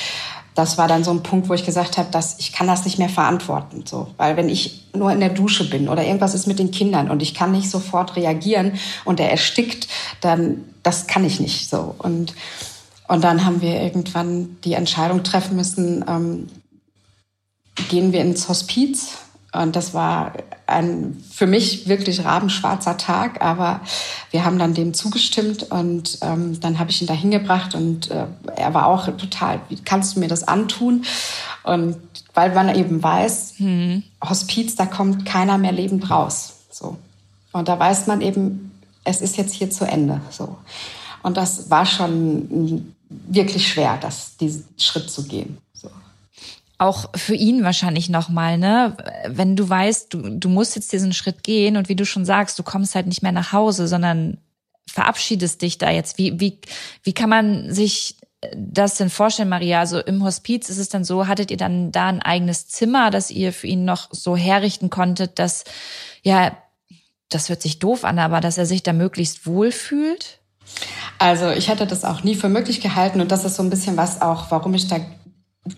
[0.54, 2.98] das war dann so ein Punkt, wo ich gesagt habe, dass ich kann das nicht
[2.98, 6.58] mehr verantworten, so, weil wenn ich nur in der Dusche bin oder irgendwas ist mit
[6.58, 8.72] den Kindern und ich kann nicht sofort reagieren
[9.06, 9.88] und er erstickt,
[10.20, 12.34] dann das kann ich nicht so und
[13.08, 16.48] und dann haben wir irgendwann die Entscheidung treffen müssen, ähm,
[17.88, 19.18] gehen wir ins Hospiz.
[19.52, 20.32] Und das war
[20.66, 23.80] ein für mich wirklich rabenschwarzer Tag, aber
[24.30, 28.24] wir haben dann dem zugestimmt und ähm, dann habe ich ihn da hingebracht und äh,
[28.56, 31.04] er war auch total, wie kannst du mir das antun?
[31.64, 31.98] Und
[32.32, 34.02] weil man eben weiß, hm.
[34.26, 36.54] Hospiz, da kommt keiner mehr lebend raus.
[36.70, 36.96] So.
[37.52, 40.22] Und da weiß man eben, es ist jetzt hier zu Ende.
[40.30, 40.56] So.
[41.22, 45.58] Und das war schon wirklich schwer, das, diesen Schritt zu gehen.
[45.72, 45.90] So.
[46.78, 48.96] Auch für ihn wahrscheinlich nochmal, ne?
[49.28, 52.58] Wenn du weißt, du, du musst jetzt diesen Schritt gehen und wie du schon sagst,
[52.58, 54.38] du kommst halt nicht mehr nach Hause, sondern
[54.88, 56.18] verabschiedest dich da jetzt.
[56.18, 56.58] Wie, wie,
[57.02, 58.16] wie kann man sich
[58.56, 59.80] das denn vorstellen, Maria?
[59.80, 63.30] Also im Hospiz ist es dann so, hattet ihr dann da ein eigenes Zimmer, das
[63.30, 65.64] ihr für ihn noch so herrichten konntet, dass,
[66.22, 66.56] ja,
[67.28, 70.40] das hört sich doof an, aber dass er sich da möglichst wohl fühlt?
[71.18, 73.96] Also ich hätte das auch nie für möglich gehalten und das ist so ein bisschen
[73.96, 74.96] was auch, warum ich da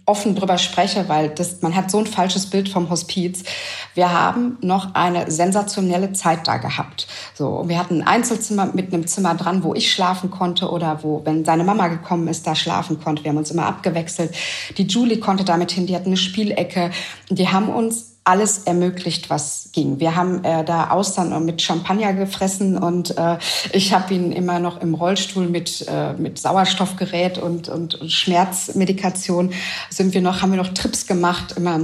[0.07, 3.45] offen drüber spreche, weil das, man hat so ein falsches Bild vom Hospiz.
[3.93, 7.07] Wir haben noch eine sensationelle Zeit da gehabt.
[7.35, 11.21] So, wir hatten ein Einzelzimmer mit einem Zimmer dran, wo ich schlafen konnte oder wo,
[11.27, 13.25] wenn seine Mama gekommen ist, da schlafen konnte.
[13.25, 14.35] Wir haben uns immer abgewechselt.
[14.79, 16.91] Die Julie konnte damit hin, die hat eine Spielecke.
[17.29, 20.01] Die haben uns alles ermöglicht, was ging.
[20.01, 23.37] Wir haben äh, da Austern mit Champagner gefressen und äh,
[23.73, 29.53] ich habe ihn immer noch im Rollstuhl mit, äh, mit Sauerstoffgerät und, und, und Schmerzmedikation
[29.91, 31.81] sind wir noch, haben wir noch Trips gemacht, immer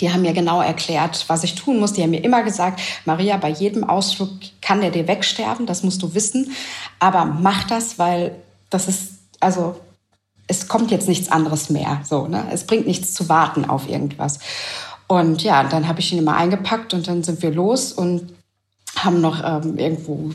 [0.00, 1.92] die haben mir genau erklärt, was ich tun muss.
[1.92, 6.02] Die haben mir immer gesagt, Maria, bei jedem Ausflug kann der dir wegsterben, das musst
[6.02, 6.50] du wissen.
[6.98, 8.34] Aber mach das, weil
[8.68, 9.76] das ist, also
[10.48, 12.00] es kommt jetzt nichts anderes mehr.
[12.04, 12.46] So, ne?
[12.52, 14.40] Es bringt nichts zu warten auf irgendwas.
[15.08, 18.32] Und ja, dann habe ich ihn immer eingepackt und dann sind wir los und
[18.96, 20.30] haben noch ähm, irgendwo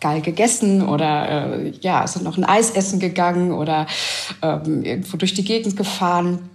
[0.00, 3.86] geil gegessen oder äh, ja, sind noch ein Eis essen gegangen oder
[4.42, 6.50] ähm, irgendwo durch die Gegend gefahren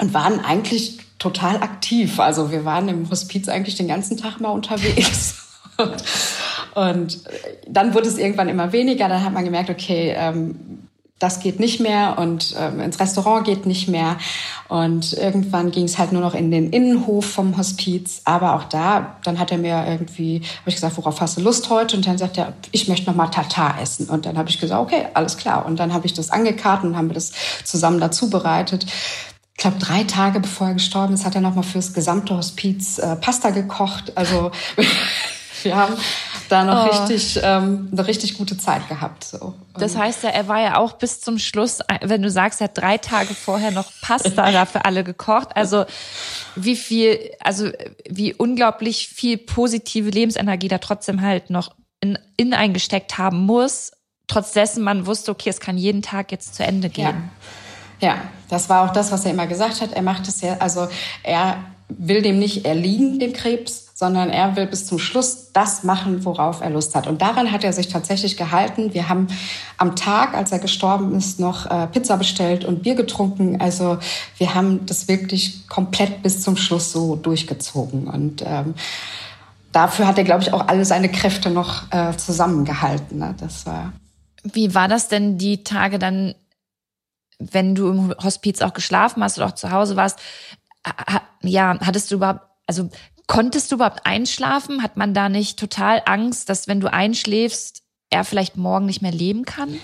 [0.00, 2.20] und waren eigentlich total aktiv.
[2.20, 5.58] Also wir waren im Hospiz eigentlich den ganzen Tag mal unterwegs.
[5.76, 6.04] und,
[6.74, 7.20] und
[7.66, 9.08] dann wurde es irgendwann immer weniger.
[9.08, 10.87] Dann hat man gemerkt, okay, ähm,
[11.18, 14.18] das geht nicht mehr und ähm, ins Restaurant geht nicht mehr.
[14.68, 18.22] Und irgendwann ging es halt nur noch in den Innenhof vom Hospiz.
[18.24, 21.70] Aber auch da, dann hat er mir irgendwie, habe ich gesagt, worauf hast du Lust
[21.70, 21.96] heute?
[21.96, 24.08] Und dann sagt er, ich möchte noch mal Tatar essen.
[24.08, 25.66] Und dann habe ich gesagt, okay, alles klar.
[25.66, 27.32] Und dann habe ich das angekarrt und haben wir das
[27.64, 28.86] zusammen dazu bereitet.
[29.56, 32.98] Ich glaube, drei Tage bevor er gestorben ist, hat er noch mal fürs gesamte Hospiz
[32.98, 34.12] äh, Pasta gekocht.
[34.14, 34.52] Also
[35.64, 35.94] wir haben
[36.48, 36.90] da noch oh.
[36.90, 39.24] richtig, ähm, eine richtig gute Zeit gehabt.
[39.24, 39.54] So.
[39.74, 42.78] Das heißt ja, er war ja auch bis zum Schluss, wenn du sagst, er hat
[42.78, 45.48] drei Tage vorher noch Pasta da für alle gekocht.
[45.54, 45.84] Also
[46.56, 47.70] wie viel, also
[48.08, 53.92] wie unglaublich viel positive Lebensenergie da trotzdem halt noch in, in eingesteckt haben muss,
[54.26, 57.30] trotz dessen man wusste, okay, es kann jeden Tag jetzt zu Ende gehen.
[58.00, 58.08] Ja.
[58.08, 59.92] ja, das war auch das, was er immer gesagt hat.
[59.92, 60.88] Er macht es ja, also
[61.22, 66.24] er will dem nicht erliegen, dem Krebs, sondern er will bis zum Schluss das machen,
[66.24, 67.08] worauf er Lust hat.
[67.08, 68.94] Und daran hat er sich tatsächlich gehalten.
[68.94, 69.26] Wir haben
[69.76, 73.60] am Tag, als er gestorben ist, noch äh, Pizza bestellt und Bier getrunken.
[73.60, 73.98] Also
[74.36, 78.06] wir haben das wirklich komplett bis zum Schluss so durchgezogen.
[78.06, 78.74] Und ähm,
[79.72, 83.18] dafür hat er, glaube ich, auch alle seine Kräfte noch äh, zusammengehalten.
[83.18, 83.34] Ne?
[83.40, 83.94] Das war.
[84.44, 86.36] Wie war das denn die Tage dann,
[87.40, 90.20] wenn du im Hospiz auch geschlafen hast oder auch zu Hause warst?
[91.42, 92.90] Ja, hattest du überhaupt, also
[93.28, 94.82] Konntest du überhaupt einschlafen?
[94.82, 99.12] Hat man da nicht total Angst, dass wenn du einschläfst, er vielleicht morgen nicht mehr
[99.12, 99.78] leben kann?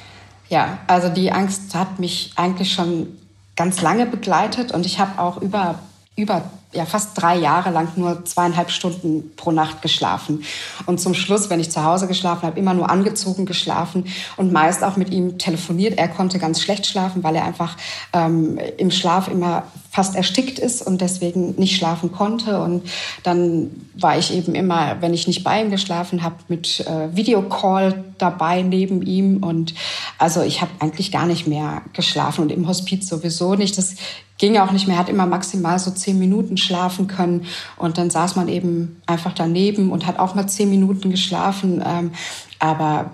[0.49, 3.17] Ja, also die Angst hat mich eigentlich schon
[3.55, 5.79] ganz lange begleitet und ich habe auch über
[6.17, 10.45] über ja, fast drei Jahre lang nur zweieinhalb Stunden pro Nacht geschlafen.
[10.87, 14.83] Und zum Schluss, wenn ich zu Hause geschlafen habe, immer nur angezogen geschlafen und meist
[14.85, 15.99] auch mit ihm telefoniert.
[15.99, 17.77] Er konnte ganz schlecht schlafen, weil er einfach
[18.13, 22.61] ähm, im Schlaf immer fast erstickt ist und deswegen nicht schlafen konnte.
[22.61, 22.83] Und
[23.23, 28.03] dann war ich eben immer, wenn ich nicht bei ihm geschlafen habe, mit äh, Videocall
[28.19, 29.45] dabei neben ihm.
[29.45, 29.73] Und
[30.19, 33.79] also ich habe eigentlich gar nicht mehr geschlafen und im Hospiz sowieso nicht.
[33.79, 33.95] Das
[34.37, 37.47] ging auch nicht mehr, hat immer maximal so zehn Minuten schlafen können.
[37.77, 41.81] Und dann saß man eben einfach daneben und hat auch mal zehn Minuten geschlafen.
[41.87, 42.11] Ähm,
[42.59, 43.13] aber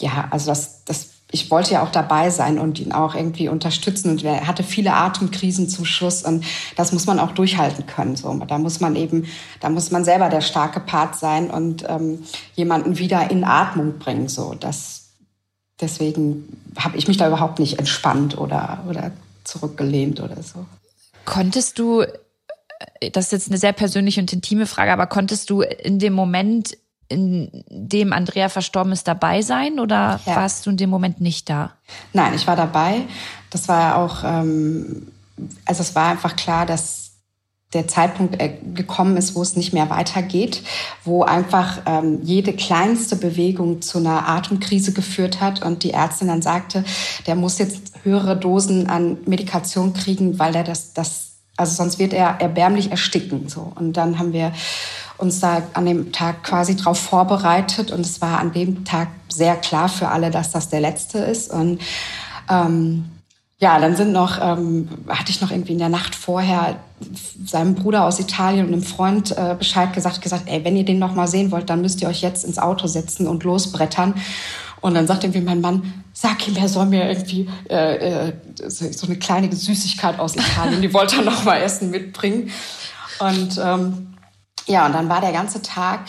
[0.00, 4.10] ja, also das, das, ich wollte ja auch dabei sein und ihn auch irgendwie unterstützen.
[4.10, 6.22] Und er hatte viele Atemkrisen zum Schluss.
[6.22, 6.44] Und
[6.76, 8.16] das muss man auch durchhalten können.
[8.16, 9.26] So, da muss man eben,
[9.60, 12.22] da muss man selber der starke Part sein und ähm,
[12.54, 14.28] jemanden wieder in Atmung bringen.
[14.28, 15.08] So, das,
[15.80, 19.10] deswegen habe ich mich da überhaupt nicht entspannt oder, oder
[19.42, 20.64] zurückgelehnt oder so.
[21.24, 25.62] Konntest du, äh, das ist jetzt eine sehr persönliche und intime Frage, aber konntest du
[25.62, 30.36] in dem Moment, in dem Andrea verstorben ist, dabei sein oder ja.
[30.36, 31.72] warst du in dem Moment nicht da?
[32.12, 33.02] Nein, ich war dabei.
[33.50, 35.12] Das war auch, ähm,
[35.64, 37.06] also es war einfach klar, dass
[37.72, 40.62] der Zeitpunkt äh, gekommen ist, wo es nicht mehr weitergeht,
[41.04, 46.42] wo einfach ähm, jede kleinste Bewegung zu einer Atemkrise geführt hat und die Ärztin dann
[46.42, 46.84] sagte,
[47.26, 51.26] der muss jetzt höhere Dosen an Medikation kriegen, weil er das, das
[51.56, 53.48] also sonst wird er erbärmlich ersticken.
[53.48, 53.72] So.
[53.74, 54.52] Und dann haben wir
[55.18, 57.90] uns da an dem Tag quasi drauf vorbereitet.
[57.90, 61.50] Und es war an dem Tag sehr klar für alle, dass das der letzte ist.
[61.50, 61.80] Und
[62.50, 63.04] ähm,
[63.58, 66.76] ja, dann sind noch, ähm, hatte ich noch irgendwie in der Nacht vorher
[67.44, 70.98] seinem Bruder aus Italien und einem Freund äh, Bescheid gesagt, gesagt, ey, wenn ihr den
[70.98, 74.14] noch mal sehen wollt, dann müsst ihr euch jetzt ins Auto setzen und losbrettern.
[74.82, 78.32] Und dann sagt irgendwie mein Mann, sag ihm, er soll mir irgendwie äh, äh,
[78.68, 82.50] so eine kleine Süßigkeit aus Italien, die wollte er noch mal essen mitbringen.
[83.18, 84.15] Und ähm,
[84.66, 86.00] ja, und dann war der ganze Tag,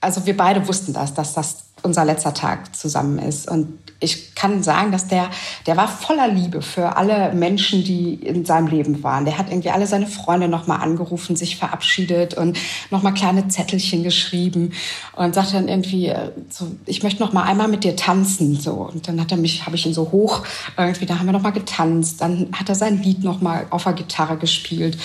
[0.00, 3.50] also wir beide wussten das, dass das unser letzter Tag zusammen ist.
[3.50, 5.30] Und ich kann sagen, dass der,
[5.66, 9.24] der war voller Liebe für alle Menschen, die in seinem Leben waren.
[9.24, 12.58] Der hat irgendwie alle seine Freunde nochmal angerufen, sich verabschiedet und
[12.90, 14.72] nochmal kleine Zettelchen geschrieben
[15.16, 18.72] und sagte dann irgendwie, äh, so, ich möchte noch mal einmal mit dir tanzen, so.
[18.72, 20.42] Und dann hat er mich, habe ich ihn so hoch,
[20.76, 22.20] irgendwie, da haben wir noch mal getanzt.
[22.20, 24.96] Dann hat er sein Lied noch mal auf der Gitarre gespielt.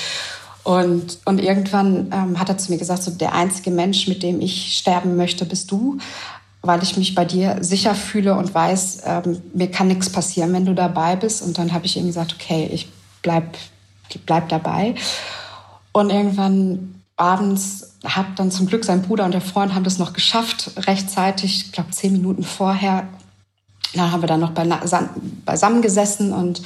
[0.65, 4.41] Und, und irgendwann ähm, hat er zu mir gesagt, so der einzige Mensch, mit dem
[4.41, 5.99] ich sterben möchte, bist du
[6.67, 10.65] weil ich mich bei dir sicher fühle und weiß, ähm, mir kann nichts passieren, wenn
[10.65, 11.41] du dabei bist.
[11.41, 12.89] Und dann habe ich ihm gesagt, okay, ich
[13.21, 13.57] bleib,
[14.09, 14.95] ich bleib dabei.
[15.91, 20.13] Und irgendwann abends hat dann zum Glück sein Bruder und der Freund haben das noch
[20.13, 23.07] geschafft, rechtzeitig, ich glaube zehn Minuten vorher.
[23.93, 26.61] Da haben wir dann noch beisammen gesessen und,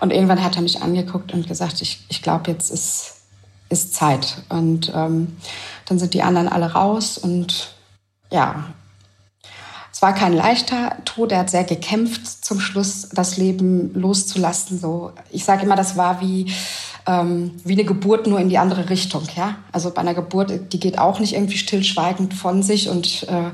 [0.00, 3.21] und irgendwann hat er mich angeguckt und gesagt, ich, ich glaube, jetzt ist,
[3.72, 4.42] ist Zeit.
[4.48, 5.36] Und ähm,
[5.86, 7.74] dann sind die anderen alle raus und
[8.30, 8.64] ja,
[10.02, 11.30] war kein leichter Tod.
[11.30, 14.78] Er hat sehr gekämpft, zum Schluss das Leben loszulassen.
[14.78, 16.52] So, ich sage immer, das war wie
[17.06, 19.22] ähm, wie eine Geburt nur in die andere Richtung.
[19.36, 23.50] Ja, also bei einer Geburt, die geht auch nicht irgendwie stillschweigend von sich und äh,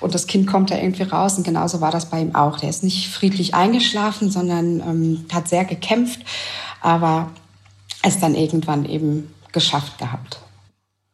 [0.00, 1.38] und das Kind kommt da irgendwie raus.
[1.38, 2.58] Und genauso war das bei ihm auch.
[2.58, 6.20] Der ist nicht friedlich eingeschlafen, sondern ähm, hat sehr gekämpft,
[6.82, 7.30] aber
[8.02, 10.38] es dann irgendwann eben geschafft gehabt.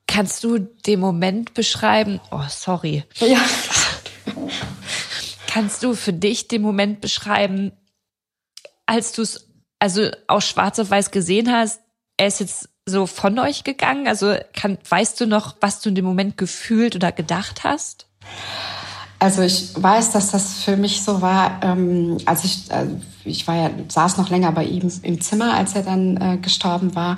[0.09, 2.21] Kannst du den Moment beschreiben?
[2.33, 3.05] Oh, sorry.
[3.21, 3.39] Ja.
[5.47, 7.71] Kannst du für dich den Moment beschreiben,
[8.85, 11.81] als du es also aus Schwarz auf Weiß gesehen hast,
[12.17, 14.09] er ist jetzt so von euch gegangen?
[14.09, 18.09] Also kann, weißt du noch, was du in dem Moment gefühlt oder gedacht hast?
[19.21, 22.87] Also ich weiß, dass das für mich so war, ähm, als ich, äh,
[23.25, 26.97] ich war ja, saß noch länger bei ihm im Zimmer, als er dann äh, gestorben
[26.97, 27.17] war.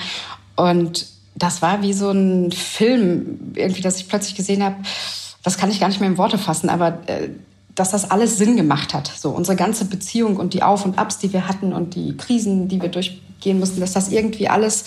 [0.57, 4.77] Und das war wie so ein Film, irgendwie, dass ich plötzlich gesehen habe,
[5.43, 7.29] das kann ich gar nicht mehr in Worte fassen, aber äh,
[7.75, 9.09] dass das alles Sinn gemacht hat.
[9.09, 12.69] So unsere ganze Beziehung und die Auf und Abs, die wir hatten und die Krisen,
[12.69, 14.85] die wir durchgehen mussten, dass das irgendwie alles,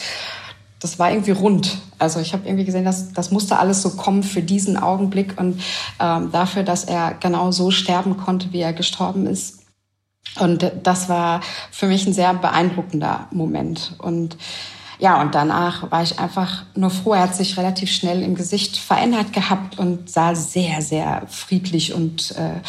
[0.79, 1.79] das war irgendwie rund.
[1.99, 5.61] Also ich habe irgendwie gesehen, dass das musste alles so kommen für diesen Augenblick und
[5.99, 9.63] ähm, dafür, dass er genau so sterben konnte, wie er gestorben ist.
[10.39, 11.41] Und das war
[11.71, 13.95] für mich ein sehr beeindruckender Moment.
[13.97, 14.37] Und
[14.99, 17.13] ja, und danach war ich einfach nur froh.
[17.13, 22.31] Er hat sich relativ schnell im Gesicht verändert gehabt und sah sehr, sehr friedlich und
[22.31, 22.61] äh,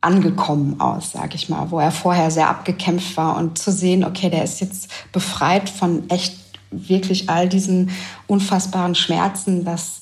[0.00, 3.36] angekommen aus, sag ich mal, wo er vorher sehr abgekämpft war.
[3.36, 6.36] Und zu sehen, okay, der ist jetzt befreit von echt
[6.70, 7.90] wirklich all diesen
[8.26, 10.00] unfassbaren Schmerzen, dass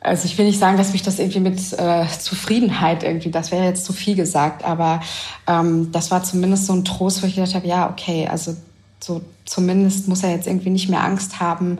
[0.00, 3.64] also ich will nicht sagen, dass mich das irgendwie mit äh, Zufriedenheit irgendwie, das wäre
[3.64, 5.00] jetzt zu viel gesagt, aber
[5.46, 8.56] ähm, das war zumindest so ein Trost, wo ich gedacht habe, ja, okay, also
[9.02, 11.78] so zumindest muss er jetzt irgendwie nicht mehr Angst haben,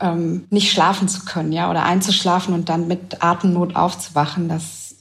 [0.00, 4.48] ähm, nicht schlafen zu können, ja, oder einzuschlafen und dann mit Atemnot aufzuwachen.
[4.48, 4.96] Das,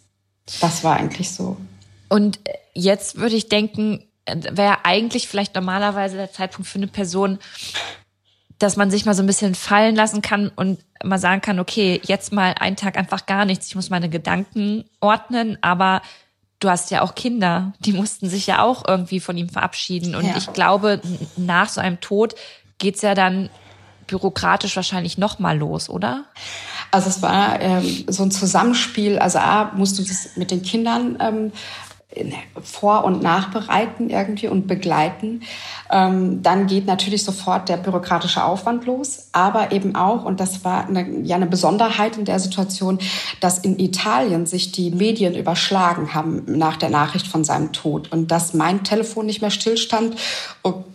[0.62, 1.58] das war eigentlich so.
[2.10, 2.40] Und
[2.74, 7.40] jetzt würde ich denken, wäre eigentlich vielleicht normalerweise der Zeitpunkt für eine Person,
[8.60, 12.00] dass man sich mal so ein bisschen fallen lassen kann und mal sagen kann, okay,
[12.04, 13.68] jetzt mal einen Tag einfach gar nichts.
[13.68, 16.02] Ich muss meine Gedanken ordnen, aber
[16.64, 20.16] du hast ja auch Kinder, die mussten sich ja auch irgendwie von ihm verabschieden.
[20.16, 20.38] Und ja.
[20.38, 21.02] ich glaube,
[21.36, 22.36] nach so einem Tod
[22.78, 23.50] geht's ja dann
[24.08, 26.26] bürokratisch wahrscheinlich noch mal los, oder?
[26.92, 29.18] Also es war ähm, so ein Zusammenspiel.
[29.20, 31.52] Also A, musst du das mit den Kindern ähm,
[32.62, 35.42] vor- und nachbereiten irgendwie und begleiten.
[35.92, 40.88] Ähm, dann geht natürlich sofort der bürokratische Aufwand los, aber eben auch, und das war
[40.88, 43.00] eine, ja eine Besonderheit in der Situation,
[43.40, 48.32] dass in Italien sich die Medien überschlagen haben nach der Nachricht von seinem Tod und
[48.32, 50.16] dass mein Telefon nicht mehr stillstand.
[50.62, 50.86] Und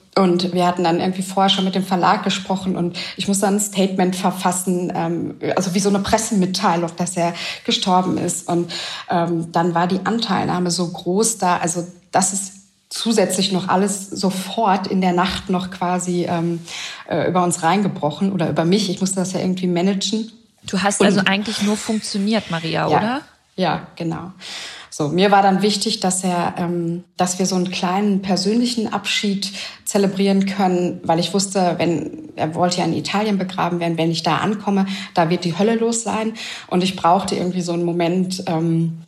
[0.53, 3.61] wir hatten dann irgendwie vorher schon mit dem Verlag gesprochen und ich musste dann ein
[3.61, 8.49] Statement verfassen, ähm, also wie so eine Pressemitteilung, dass er gestorben ist.
[8.49, 8.73] Und
[9.09, 12.53] ähm, dann war die Anteilnahme so groß da, also das ist
[12.89, 16.61] zusätzlich noch alles sofort in der Nacht noch quasi ähm,
[17.09, 18.91] äh, über uns reingebrochen oder über mich.
[18.91, 20.33] Ich musste das ja irgendwie managen.
[20.65, 23.21] Du hast also eigentlich nur funktioniert, Maria, ja, oder?
[23.57, 24.33] Ja, genau.
[24.99, 29.53] So, mir war dann wichtig, dass er, ähm, dass wir so einen kleinen persönlichen Abschied
[29.85, 34.25] zelebrieren können, weil ich wusste, wenn er wollte ja in Italien begraben werden, wenn ich
[34.25, 36.33] da ankomme, da wird die Hölle los sein
[36.67, 39.05] und ich brauchte irgendwie so einen Moment, ähm,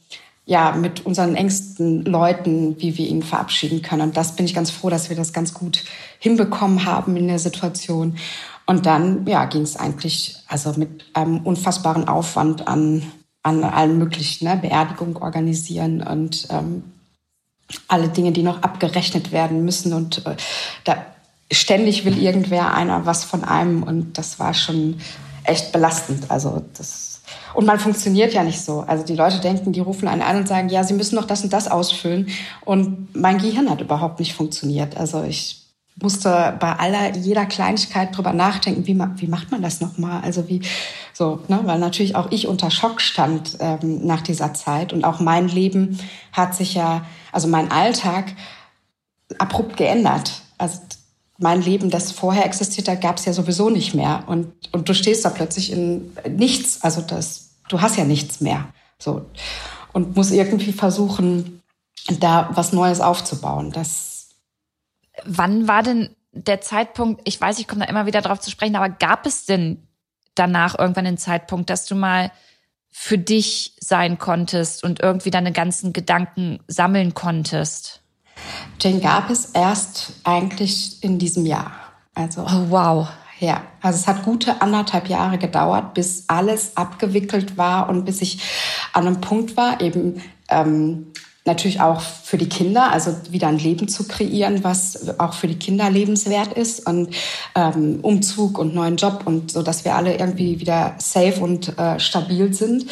[0.47, 4.03] ja, mit unseren engsten Leuten, wie wir ihn verabschieden können.
[4.03, 5.83] Und das bin ich ganz froh, dass wir das ganz gut
[6.21, 8.17] hinbekommen haben in der Situation.
[8.65, 13.03] Und dann, ja, ging es eigentlich also mit einem unfassbaren Aufwand an,
[13.43, 16.85] an allen möglichen, ne, Beerdigung organisieren und ähm,
[17.89, 19.93] alle Dinge, die noch abgerechnet werden müssen.
[19.93, 20.37] Und äh,
[20.85, 21.05] da
[21.51, 23.83] ständig will irgendwer einer was von einem.
[23.83, 25.01] Und das war schon
[25.45, 26.31] echt belastend.
[26.31, 27.11] Also das
[27.55, 28.81] und man funktioniert ja nicht so.
[28.81, 31.43] Also die Leute denken, die rufen einen an und sagen, ja, sie müssen noch das
[31.43, 32.29] und das ausfüllen.
[32.65, 34.97] Und mein Gehirn hat überhaupt nicht funktioniert.
[34.97, 35.60] Also ich
[36.03, 40.23] musste bei aller jeder Kleinigkeit drüber nachdenken, wie, wie macht man das nochmal?
[40.23, 40.63] Also wie
[41.13, 41.61] so, ne?
[41.65, 45.99] weil natürlich auch ich unter Schock stand ähm, nach dieser Zeit und auch mein Leben
[46.33, 48.35] hat sich ja, also mein Alltag
[49.39, 50.43] abrupt geändert.
[50.59, 50.81] Also
[51.39, 54.25] mein Leben, das vorher existiert hat, gab es ja sowieso nicht mehr.
[54.27, 56.83] Und, und du stehst da plötzlich in nichts.
[56.83, 58.69] Also das, du hast ja nichts mehr.
[58.99, 59.27] So.
[59.93, 61.63] Und musst irgendwie versuchen,
[62.19, 63.73] da was Neues aufzubauen.
[63.73, 64.20] Das
[65.25, 68.77] Wann war denn der Zeitpunkt, ich weiß, ich komme da immer wieder drauf zu sprechen,
[68.77, 69.87] aber gab es denn
[70.35, 72.31] danach irgendwann den Zeitpunkt, dass du mal
[72.91, 78.03] für dich sein konntest und irgendwie deine ganzen Gedanken sammeln konntest?
[78.83, 81.73] Den gab es erst eigentlich in diesem Jahr.
[82.15, 83.09] Also, oh, wow.
[83.39, 88.43] Ja, also es hat gute anderthalb Jahre gedauert, bis alles abgewickelt war und bis ich
[88.93, 91.13] an einem Punkt war, eben ähm,
[91.51, 95.59] natürlich auch für die Kinder, also wieder ein Leben zu kreieren, was auch für die
[95.59, 97.15] Kinder lebenswert ist und
[97.55, 101.99] ähm, Umzug und neuen Job und so, dass wir alle irgendwie wieder safe und äh,
[102.01, 102.87] stabil sind.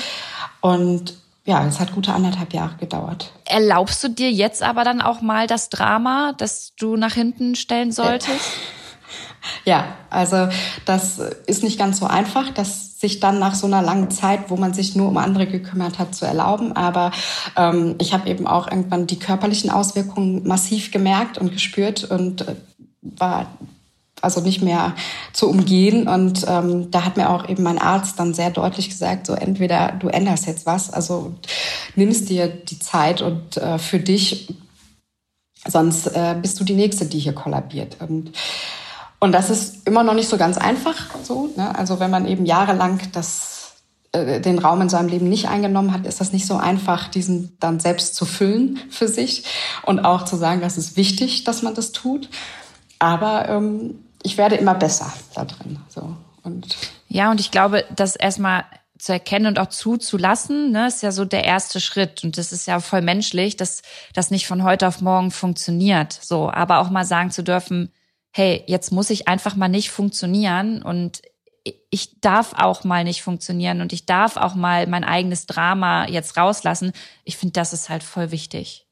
[0.61, 3.33] Und ja, es hat gute anderthalb Jahre gedauert.
[3.47, 7.91] Erlaubst du dir jetzt aber dann auch mal das Drama, das du nach hinten stellen
[7.91, 8.51] solltest?
[9.65, 10.49] Ja, also
[10.85, 14.57] das ist nicht ganz so einfach, das sich dann nach so einer langen Zeit, wo
[14.57, 16.73] man sich nur um andere gekümmert hat, zu erlauben.
[16.73, 17.13] Aber
[17.57, 22.57] ähm, ich habe eben auch irgendwann die körperlichen Auswirkungen massiv gemerkt und gespürt und äh,
[23.03, 23.47] war
[24.21, 24.95] also nicht mehr
[25.33, 26.09] zu umgehen.
[26.09, 29.93] Und ähm, da hat mir auch eben mein Arzt dann sehr deutlich gesagt, so entweder
[29.93, 31.35] du änderst jetzt was, also
[31.95, 34.55] nimmst dir die Zeit und äh, für dich,
[35.67, 37.97] sonst äh, bist du die Nächste, die hier kollabiert.
[38.01, 38.33] Und,
[39.21, 41.53] und das ist immer noch nicht so ganz einfach so.
[41.57, 41.75] Ne?
[41.77, 43.59] Also wenn man eben jahrelang das
[44.12, 47.57] äh, den Raum in seinem Leben nicht eingenommen hat, ist das nicht so einfach, diesen
[47.61, 49.45] dann selbst zu füllen für sich
[49.83, 52.29] und auch zu sagen, das ist wichtig, dass man das tut.
[52.99, 55.79] Aber ähm, ich werde immer besser da drin.
[55.89, 56.16] So.
[56.43, 56.77] Und
[57.09, 58.64] ja, und ich glaube, das erstmal
[58.99, 62.25] zu erkennen und auch zuzulassen, ne, ist ja so der erste Schritt.
[62.25, 63.83] Und das ist ja voll menschlich, dass
[64.14, 66.19] das nicht von heute auf morgen funktioniert.
[66.21, 67.93] So, aber auch mal sagen zu dürfen,
[68.33, 71.22] hey, jetzt muss ich einfach mal nicht funktionieren und
[71.91, 76.37] ich darf auch mal nicht funktionieren und ich darf auch mal mein eigenes Drama jetzt
[76.37, 76.93] rauslassen.
[77.24, 78.87] Ich finde, das ist halt voll wichtig.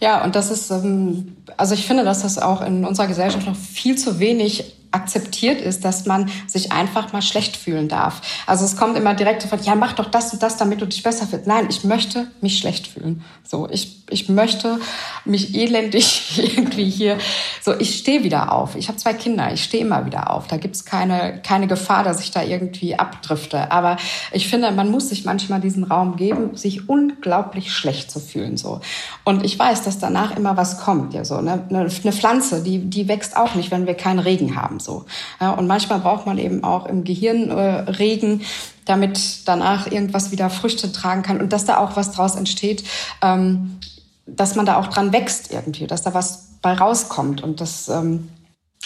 [0.00, 3.56] Ja, und das ist, ähm, also ich finde, dass das auch in unserer Gesellschaft noch
[3.56, 8.22] viel zu wenig akzeptiert ist, dass man sich einfach mal schlecht fühlen darf.
[8.46, 11.02] Also es kommt immer direkt von, ja, mach doch das und das, damit du dich
[11.02, 11.46] besser fühlst.
[11.46, 13.22] Nein, ich möchte mich schlecht fühlen.
[13.44, 14.80] So, ich, ich möchte
[15.24, 17.18] mich elendig irgendwie hier,
[17.62, 18.74] so, ich stehe wieder auf.
[18.74, 20.46] Ich habe zwei Kinder, ich stehe immer wieder auf.
[20.46, 23.70] Da gibt's keine, keine Gefahr, dass ich da irgendwie abdrifte.
[23.70, 23.98] Aber
[24.32, 28.56] ich finde, man muss sich manchmal diesen Raum geben, sich unglaublich schlecht zu fühlen.
[28.56, 28.80] So.
[29.24, 31.12] Und ich weiß, dass danach immer was kommt.
[31.14, 31.64] Ja, so, ne?
[31.68, 34.80] Eine Pflanze, die, die wächst auch nicht, wenn wir keinen Regen haben.
[34.86, 35.04] So.
[35.40, 38.42] Ja, und manchmal braucht man eben auch im Gehirn äh, Regen,
[38.84, 42.84] damit danach irgendwas wieder Früchte tragen kann und dass da auch was draus entsteht,
[43.20, 43.80] ähm,
[44.26, 47.42] dass man da auch dran wächst irgendwie, dass da was bei rauskommt.
[47.42, 48.28] Und das ähm,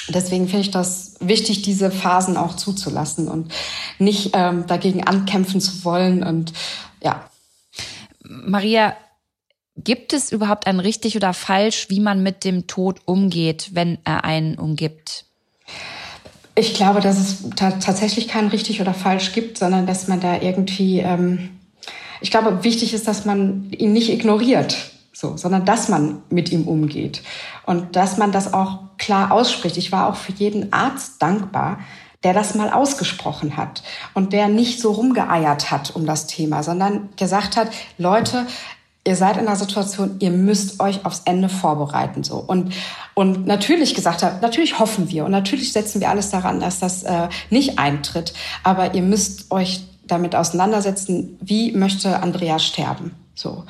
[0.09, 3.53] deswegen finde ich das wichtig, diese Phasen auch zuzulassen und
[3.98, 6.22] nicht ähm, dagegen ankämpfen zu wollen.
[6.22, 6.53] Und
[7.03, 7.28] ja.
[8.22, 8.96] Maria,
[9.76, 14.24] gibt es überhaupt ein richtig oder falsch, wie man mit dem Tod umgeht, wenn er
[14.24, 15.26] einen umgibt?
[16.61, 20.98] Ich glaube, dass es tatsächlich kein richtig oder falsch gibt, sondern dass man da irgendwie,
[20.98, 21.48] ähm,
[22.20, 24.76] ich glaube, wichtig ist, dass man ihn nicht ignoriert,
[25.11, 27.22] so, sondern dass man mit ihm umgeht
[27.64, 29.78] und dass man das auch klar ausspricht.
[29.78, 31.78] Ich war auch für jeden Arzt dankbar,
[32.24, 33.82] der das mal ausgesprochen hat
[34.12, 38.46] und der nicht so rumgeeiert hat um das Thema, sondern gesagt hat, Leute,
[39.07, 42.36] ihr seid in einer Situation, ihr müsst euch aufs Ende vorbereiten so.
[42.36, 42.74] Und
[43.14, 47.03] und natürlich gesagt hat, natürlich hoffen wir und natürlich setzen wir alles daran, dass das
[47.03, 48.32] äh, nicht eintritt,
[48.62, 53.64] aber ihr müsst euch damit auseinandersetzen, wie möchte Andrea sterben so.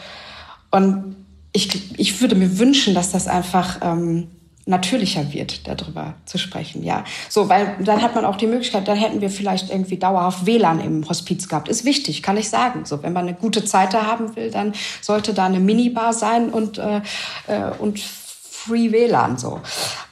[0.71, 1.17] Und
[1.53, 4.29] ich, ich würde mir wünschen, dass das einfach ähm,
[4.71, 7.05] natürlicher wird, darüber zu sprechen, ja.
[7.29, 10.81] So, weil dann hat man auch die Möglichkeit, dann hätten wir vielleicht irgendwie dauerhaft WLAN
[10.81, 11.69] im Hospiz gehabt.
[11.69, 12.87] Ist wichtig, kann ich sagen.
[12.87, 16.49] So, wenn man eine gute Zeit da haben will, dann sollte da eine Minibar sein
[16.49, 17.03] und, äh,
[17.47, 19.61] äh und Free WLAN so.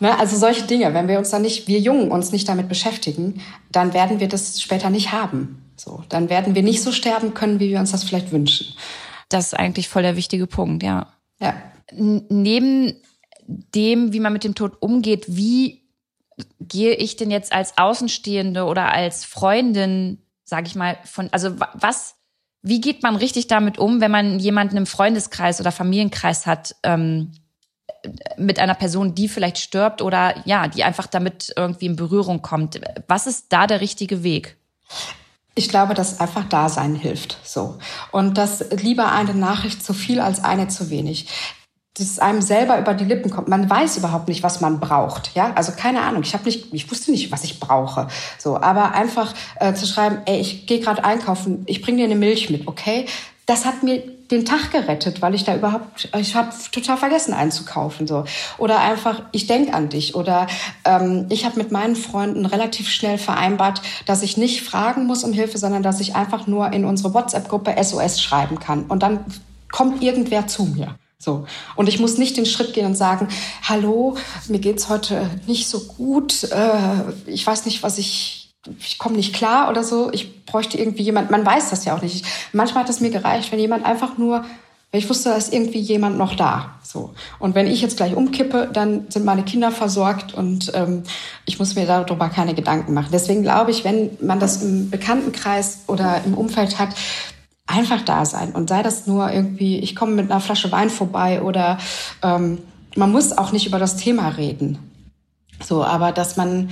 [0.00, 0.18] Ne?
[0.18, 3.94] Also solche Dinge, wenn wir uns dann nicht, wir Jungen uns nicht damit beschäftigen, dann
[3.94, 5.62] werden wir das später nicht haben.
[5.76, 8.74] So, dann werden wir nicht so sterben können, wie wir uns das vielleicht wünschen.
[9.28, 11.06] Das ist eigentlich voll der wichtige Punkt, ja.
[11.40, 11.54] Ja.
[11.92, 12.94] Neben
[13.48, 15.82] dem, wie man mit dem Tod umgeht, wie
[16.60, 22.14] gehe ich denn jetzt als Außenstehende oder als Freundin, sage ich mal, von, also was,
[22.62, 27.32] wie geht man richtig damit um, wenn man jemanden im Freundeskreis oder Familienkreis hat, ähm,
[28.36, 32.80] mit einer Person, die vielleicht stirbt oder ja, die einfach damit irgendwie in Berührung kommt.
[33.08, 34.56] Was ist da der richtige Weg?
[35.54, 37.38] Ich glaube, dass einfach Dasein hilft.
[37.42, 37.78] So.
[38.12, 41.26] Und dass lieber eine Nachricht zu viel als eine zu wenig
[41.98, 43.48] dass es einem selber über die Lippen kommt.
[43.48, 45.34] Man weiß überhaupt nicht, was man braucht.
[45.34, 46.22] Ja, also keine Ahnung.
[46.22, 48.08] Ich habe nicht, ich wusste nicht, was ich brauche.
[48.38, 52.14] So, aber einfach äh, zu schreiben, ey, ich gehe gerade einkaufen, ich bringe dir eine
[52.14, 53.06] Milch mit, okay?
[53.46, 58.06] Das hat mir den Tag gerettet, weil ich da überhaupt, ich habe total vergessen einzukaufen
[58.06, 58.24] so
[58.58, 60.46] oder einfach ich denk an dich oder
[60.84, 65.32] ähm, ich habe mit meinen Freunden relativ schnell vereinbart, dass ich nicht fragen muss um
[65.32, 69.24] Hilfe, sondern dass ich einfach nur in unsere WhatsApp-Gruppe SOS schreiben kann und dann
[69.72, 70.94] kommt irgendwer zu mir.
[71.20, 71.46] So.
[71.74, 73.28] Und ich muss nicht den Schritt gehen und sagen,
[73.62, 74.16] hallo,
[74.46, 79.34] mir geht's heute nicht so gut, äh, ich weiß nicht, was ich, ich komme nicht
[79.34, 80.12] klar oder so.
[80.12, 82.24] Ich bräuchte irgendwie jemand, man weiß das ja auch nicht.
[82.52, 84.44] Manchmal hat es mir gereicht, wenn jemand einfach nur,
[84.92, 86.78] wenn ich wusste, da ist irgendwie jemand noch da.
[86.84, 87.14] So.
[87.40, 91.02] Und wenn ich jetzt gleich umkippe, dann sind meine Kinder versorgt und ähm,
[91.46, 93.10] ich muss mir darüber keine Gedanken machen.
[93.12, 96.90] Deswegen glaube ich, wenn man das im Bekanntenkreis oder im Umfeld hat,
[97.68, 98.52] einfach da sein.
[98.52, 101.78] Und sei das nur irgendwie, ich komme mit einer Flasche Wein vorbei oder
[102.22, 102.58] ähm,
[102.96, 104.78] man muss auch nicht über das Thema reden.
[105.62, 106.70] So, aber dass man,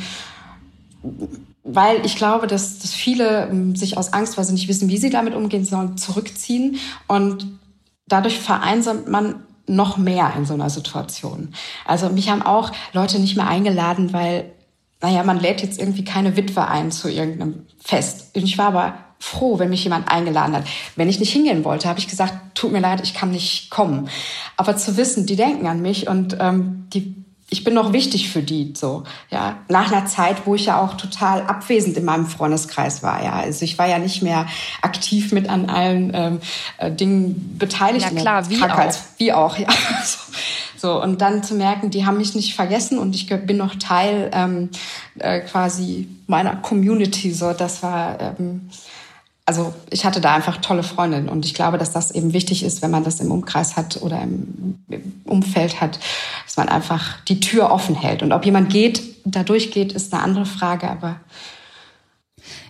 [1.62, 4.96] weil ich glaube, dass, dass viele ähm, sich aus Angst, weil sie nicht wissen, wie
[4.96, 7.46] sie damit umgehen sollen, zurückziehen und
[8.08, 11.52] dadurch vereinsamt man noch mehr in so einer Situation.
[11.84, 14.52] Also mich haben auch Leute nicht mehr eingeladen, weil,
[15.02, 18.30] naja, man lädt jetzt irgendwie keine Witwe ein zu irgendeinem Fest.
[18.36, 20.64] Und ich war aber froh, wenn mich jemand eingeladen hat.
[20.94, 24.08] Wenn ich nicht hingehen wollte, habe ich gesagt, tut mir leid, ich kann nicht kommen.
[24.56, 27.14] Aber zu wissen, die denken an mich und ähm, die,
[27.48, 28.72] ich bin noch wichtig für die.
[28.76, 33.22] So, ja, nach einer Zeit, wo ich ja auch total abwesend in meinem Freundeskreis war.
[33.24, 34.46] Ja, also ich war ja nicht mehr
[34.82, 36.40] aktiv mit an allen ähm,
[36.78, 38.10] äh, Dingen beteiligt.
[38.12, 38.94] Ja klar, wie auch.
[39.18, 39.68] Wie auch, ja.
[40.76, 44.30] So, und dann zu merken, die haben mich nicht vergessen und ich bin noch Teil
[44.32, 44.68] ähm,
[45.18, 47.32] äh, quasi meiner Community.
[47.32, 48.68] So, das war ähm,
[49.46, 52.82] also ich hatte da einfach tolle Freundinnen und ich glaube, dass das eben wichtig ist,
[52.82, 54.74] wenn man das im Umkreis hat oder im,
[55.24, 55.98] Umfeld hat,
[56.44, 58.22] dass man einfach die Tür offen hält.
[58.22, 61.20] Und ob jemand geht, da durchgeht, ist eine andere Frage, aber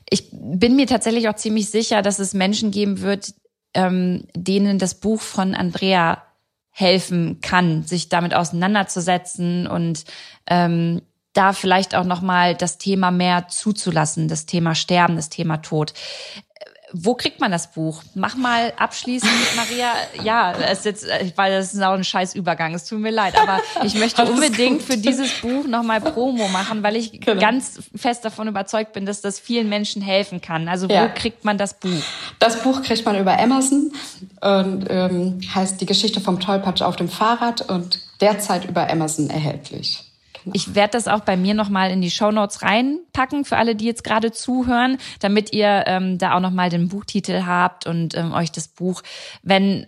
[0.08, 3.34] ich bin mir tatsächlich auch ziemlich sicher, dass es Menschen geben wird,
[3.74, 6.22] ähm, denen das Buch von Andrea
[6.70, 10.04] helfen kann, sich damit auseinanderzusetzen und
[10.46, 11.02] ähm,
[11.32, 15.92] da vielleicht auch noch mal das Thema mehr zuzulassen, das Thema Sterben, das Thema Tod.
[16.98, 18.02] Wo kriegt man das Buch?
[18.14, 19.92] Mach mal abschließend, Maria.
[20.22, 22.74] Ja, es ist jetzt, weil das ist auch ein scheiß Übergang.
[22.74, 26.96] Es tut mir leid, aber ich möchte unbedingt für dieses Buch nochmal Promo machen, weil
[26.96, 27.40] ich genau.
[27.40, 30.68] ganz fest davon überzeugt bin, dass das vielen Menschen helfen kann.
[30.68, 31.08] Also wo ja.
[31.08, 32.02] kriegt man das Buch?
[32.38, 33.92] Das Buch kriegt man über Amazon
[34.40, 40.05] und ähm, heißt Die Geschichte vom Tollpatsch auf dem Fahrrad und derzeit über Amazon erhältlich.
[40.52, 43.86] Ich werde das auch bei mir nochmal in die Show Notes reinpacken für alle, die
[43.86, 48.52] jetzt gerade zuhören, damit ihr ähm, da auch nochmal den Buchtitel habt und ähm, euch
[48.52, 49.02] das Buch,
[49.42, 49.86] wenn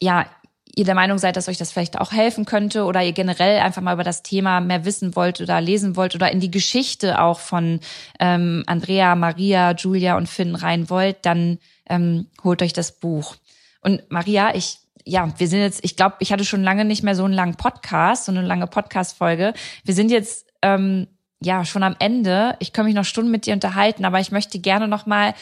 [0.00, 0.26] ja
[0.74, 3.82] ihr der Meinung seid, dass euch das vielleicht auch helfen könnte oder ihr generell einfach
[3.82, 7.40] mal über das Thema mehr wissen wollt oder lesen wollt oder in die Geschichte auch
[7.40, 7.80] von
[8.18, 13.36] ähm, Andrea, Maria, Julia und Finn rein wollt, dann ähm, holt euch das Buch.
[13.82, 17.14] Und Maria, ich ja, wir sind jetzt, ich glaube, ich hatte schon lange nicht mehr
[17.14, 19.54] so einen langen Podcast, so eine lange Podcast-Folge.
[19.84, 21.08] Wir sind jetzt ähm,
[21.42, 22.56] ja schon am Ende.
[22.60, 25.34] Ich kann mich noch Stunden mit dir unterhalten, aber ich möchte gerne noch mal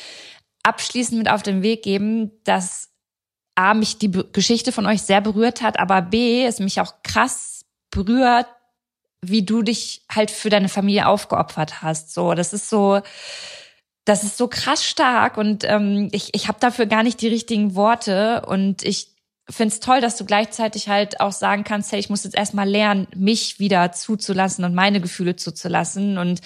[0.63, 2.91] abschließend mit auf den Weg geben, dass
[3.55, 7.65] A, mich die Geschichte von euch sehr berührt hat, aber B, es mich auch krass
[7.91, 8.47] berührt,
[9.23, 12.15] wie du dich halt für deine Familie aufgeopfert hast.
[12.15, 13.01] So, das ist so,
[14.05, 17.75] das ist so krass stark und ähm, ich, ich habe dafür gar nicht die richtigen
[17.75, 19.15] Worte und ich
[19.51, 22.69] finde es toll, dass du gleichzeitig halt auch sagen kannst, hey, ich muss jetzt erstmal
[22.69, 26.19] lernen, mich wieder zuzulassen und meine Gefühle zuzulassen.
[26.19, 26.41] Und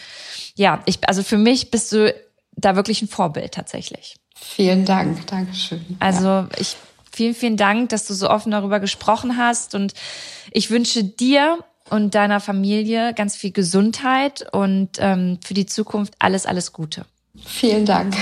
[0.55, 2.15] ja, ich, also für mich bist du
[2.57, 4.17] da wirklich ein Vorbild tatsächlich.
[4.37, 5.97] Vielen Dank, Dankeschön.
[6.01, 6.49] Also ja.
[6.59, 6.77] ich
[7.13, 9.75] vielen, vielen Dank, dass du so offen darüber gesprochen hast.
[9.75, 9.95] Und
[10.51, 11.59] ich wünsche dir
[11.91, 17.05] und deiner Familie ganz viel Gesundheit und ähm, für die Zukunft alles, alles Gute.
[17.45, 18.17] Vielen Dank.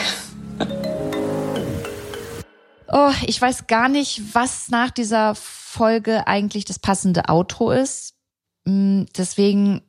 [2.94, 8.16] Oh, ich weiß gar nicht, was nach dieser Folge eigentlich das passende Outro ist.
[8.66, 9.80] Mm, deswegen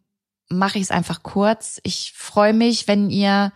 [0.48, 1.82] mache ich es einfach kurz.
[1.84, 3.52] Ich freue mich, wenn ihr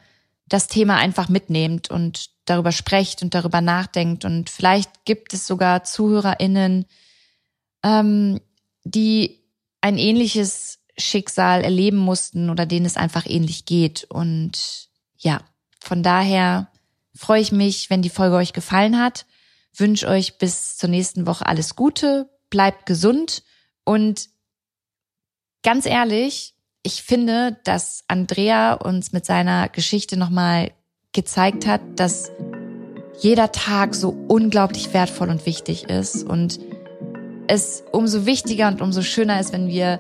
[0.49, 4.25] das Thema einfach mitnehmt und darüber sprecht und darüber nachdenkt.
[4.25, 6.85] Und vielleicht gibt es sogar ZuhörerInnen,
[7.83, 8.41] ähm,
[8.83, 9.39] die
[9.79, 14.03] ein ähnliches Schicksal erleben mussten oder denen es einfach ähnlich geht.
[14.09, 15.39] Und ja,
[15.79, 16.69] von daher
[17.15, 19.25] freue ich mich, wenn die Folge euch gefallen hat
[19.76, 23.43] wünsche euch bis zur nächsten Woche alles Gute, bleibt gesund
[23.84, 24.30] und
[25.63, 30.72] ganz ehrlich, ich finde, dass Andrea uns mit seiner Geschichte nochmal
[31.11, 32.32] gezeigt hat, dass
[33.20, 36.59] jeder Tag so unglaublich wertvoll und wichtig ist und
[37.47, 39.99] es umso wichtiger und umso schöner ist, wenn wir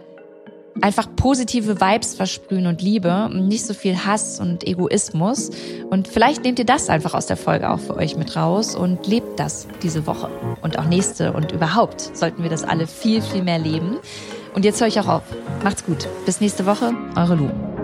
[0.81, 5.51] einfach positive Vibes versprühen und Liebe und nicht so viel Hass und Egoismus.
[5.89, 9.07] Und vielleicht nehmt ihr das einfach aus der Folge auch für euch mit raus und
[9.07, 10.29] lebt das diese Woche
[10.61, 13.97] und auch nächste und überhaupt sollten wir das alle viel, viel mehr leben.
[14.53, 15.23] Und jetzt höre ich auch auf.
[15.63, 16.07] Macht's gut.
[16.25, 16.93] Bis nächste Woche.
[17.15, 17.76] Eure Lu.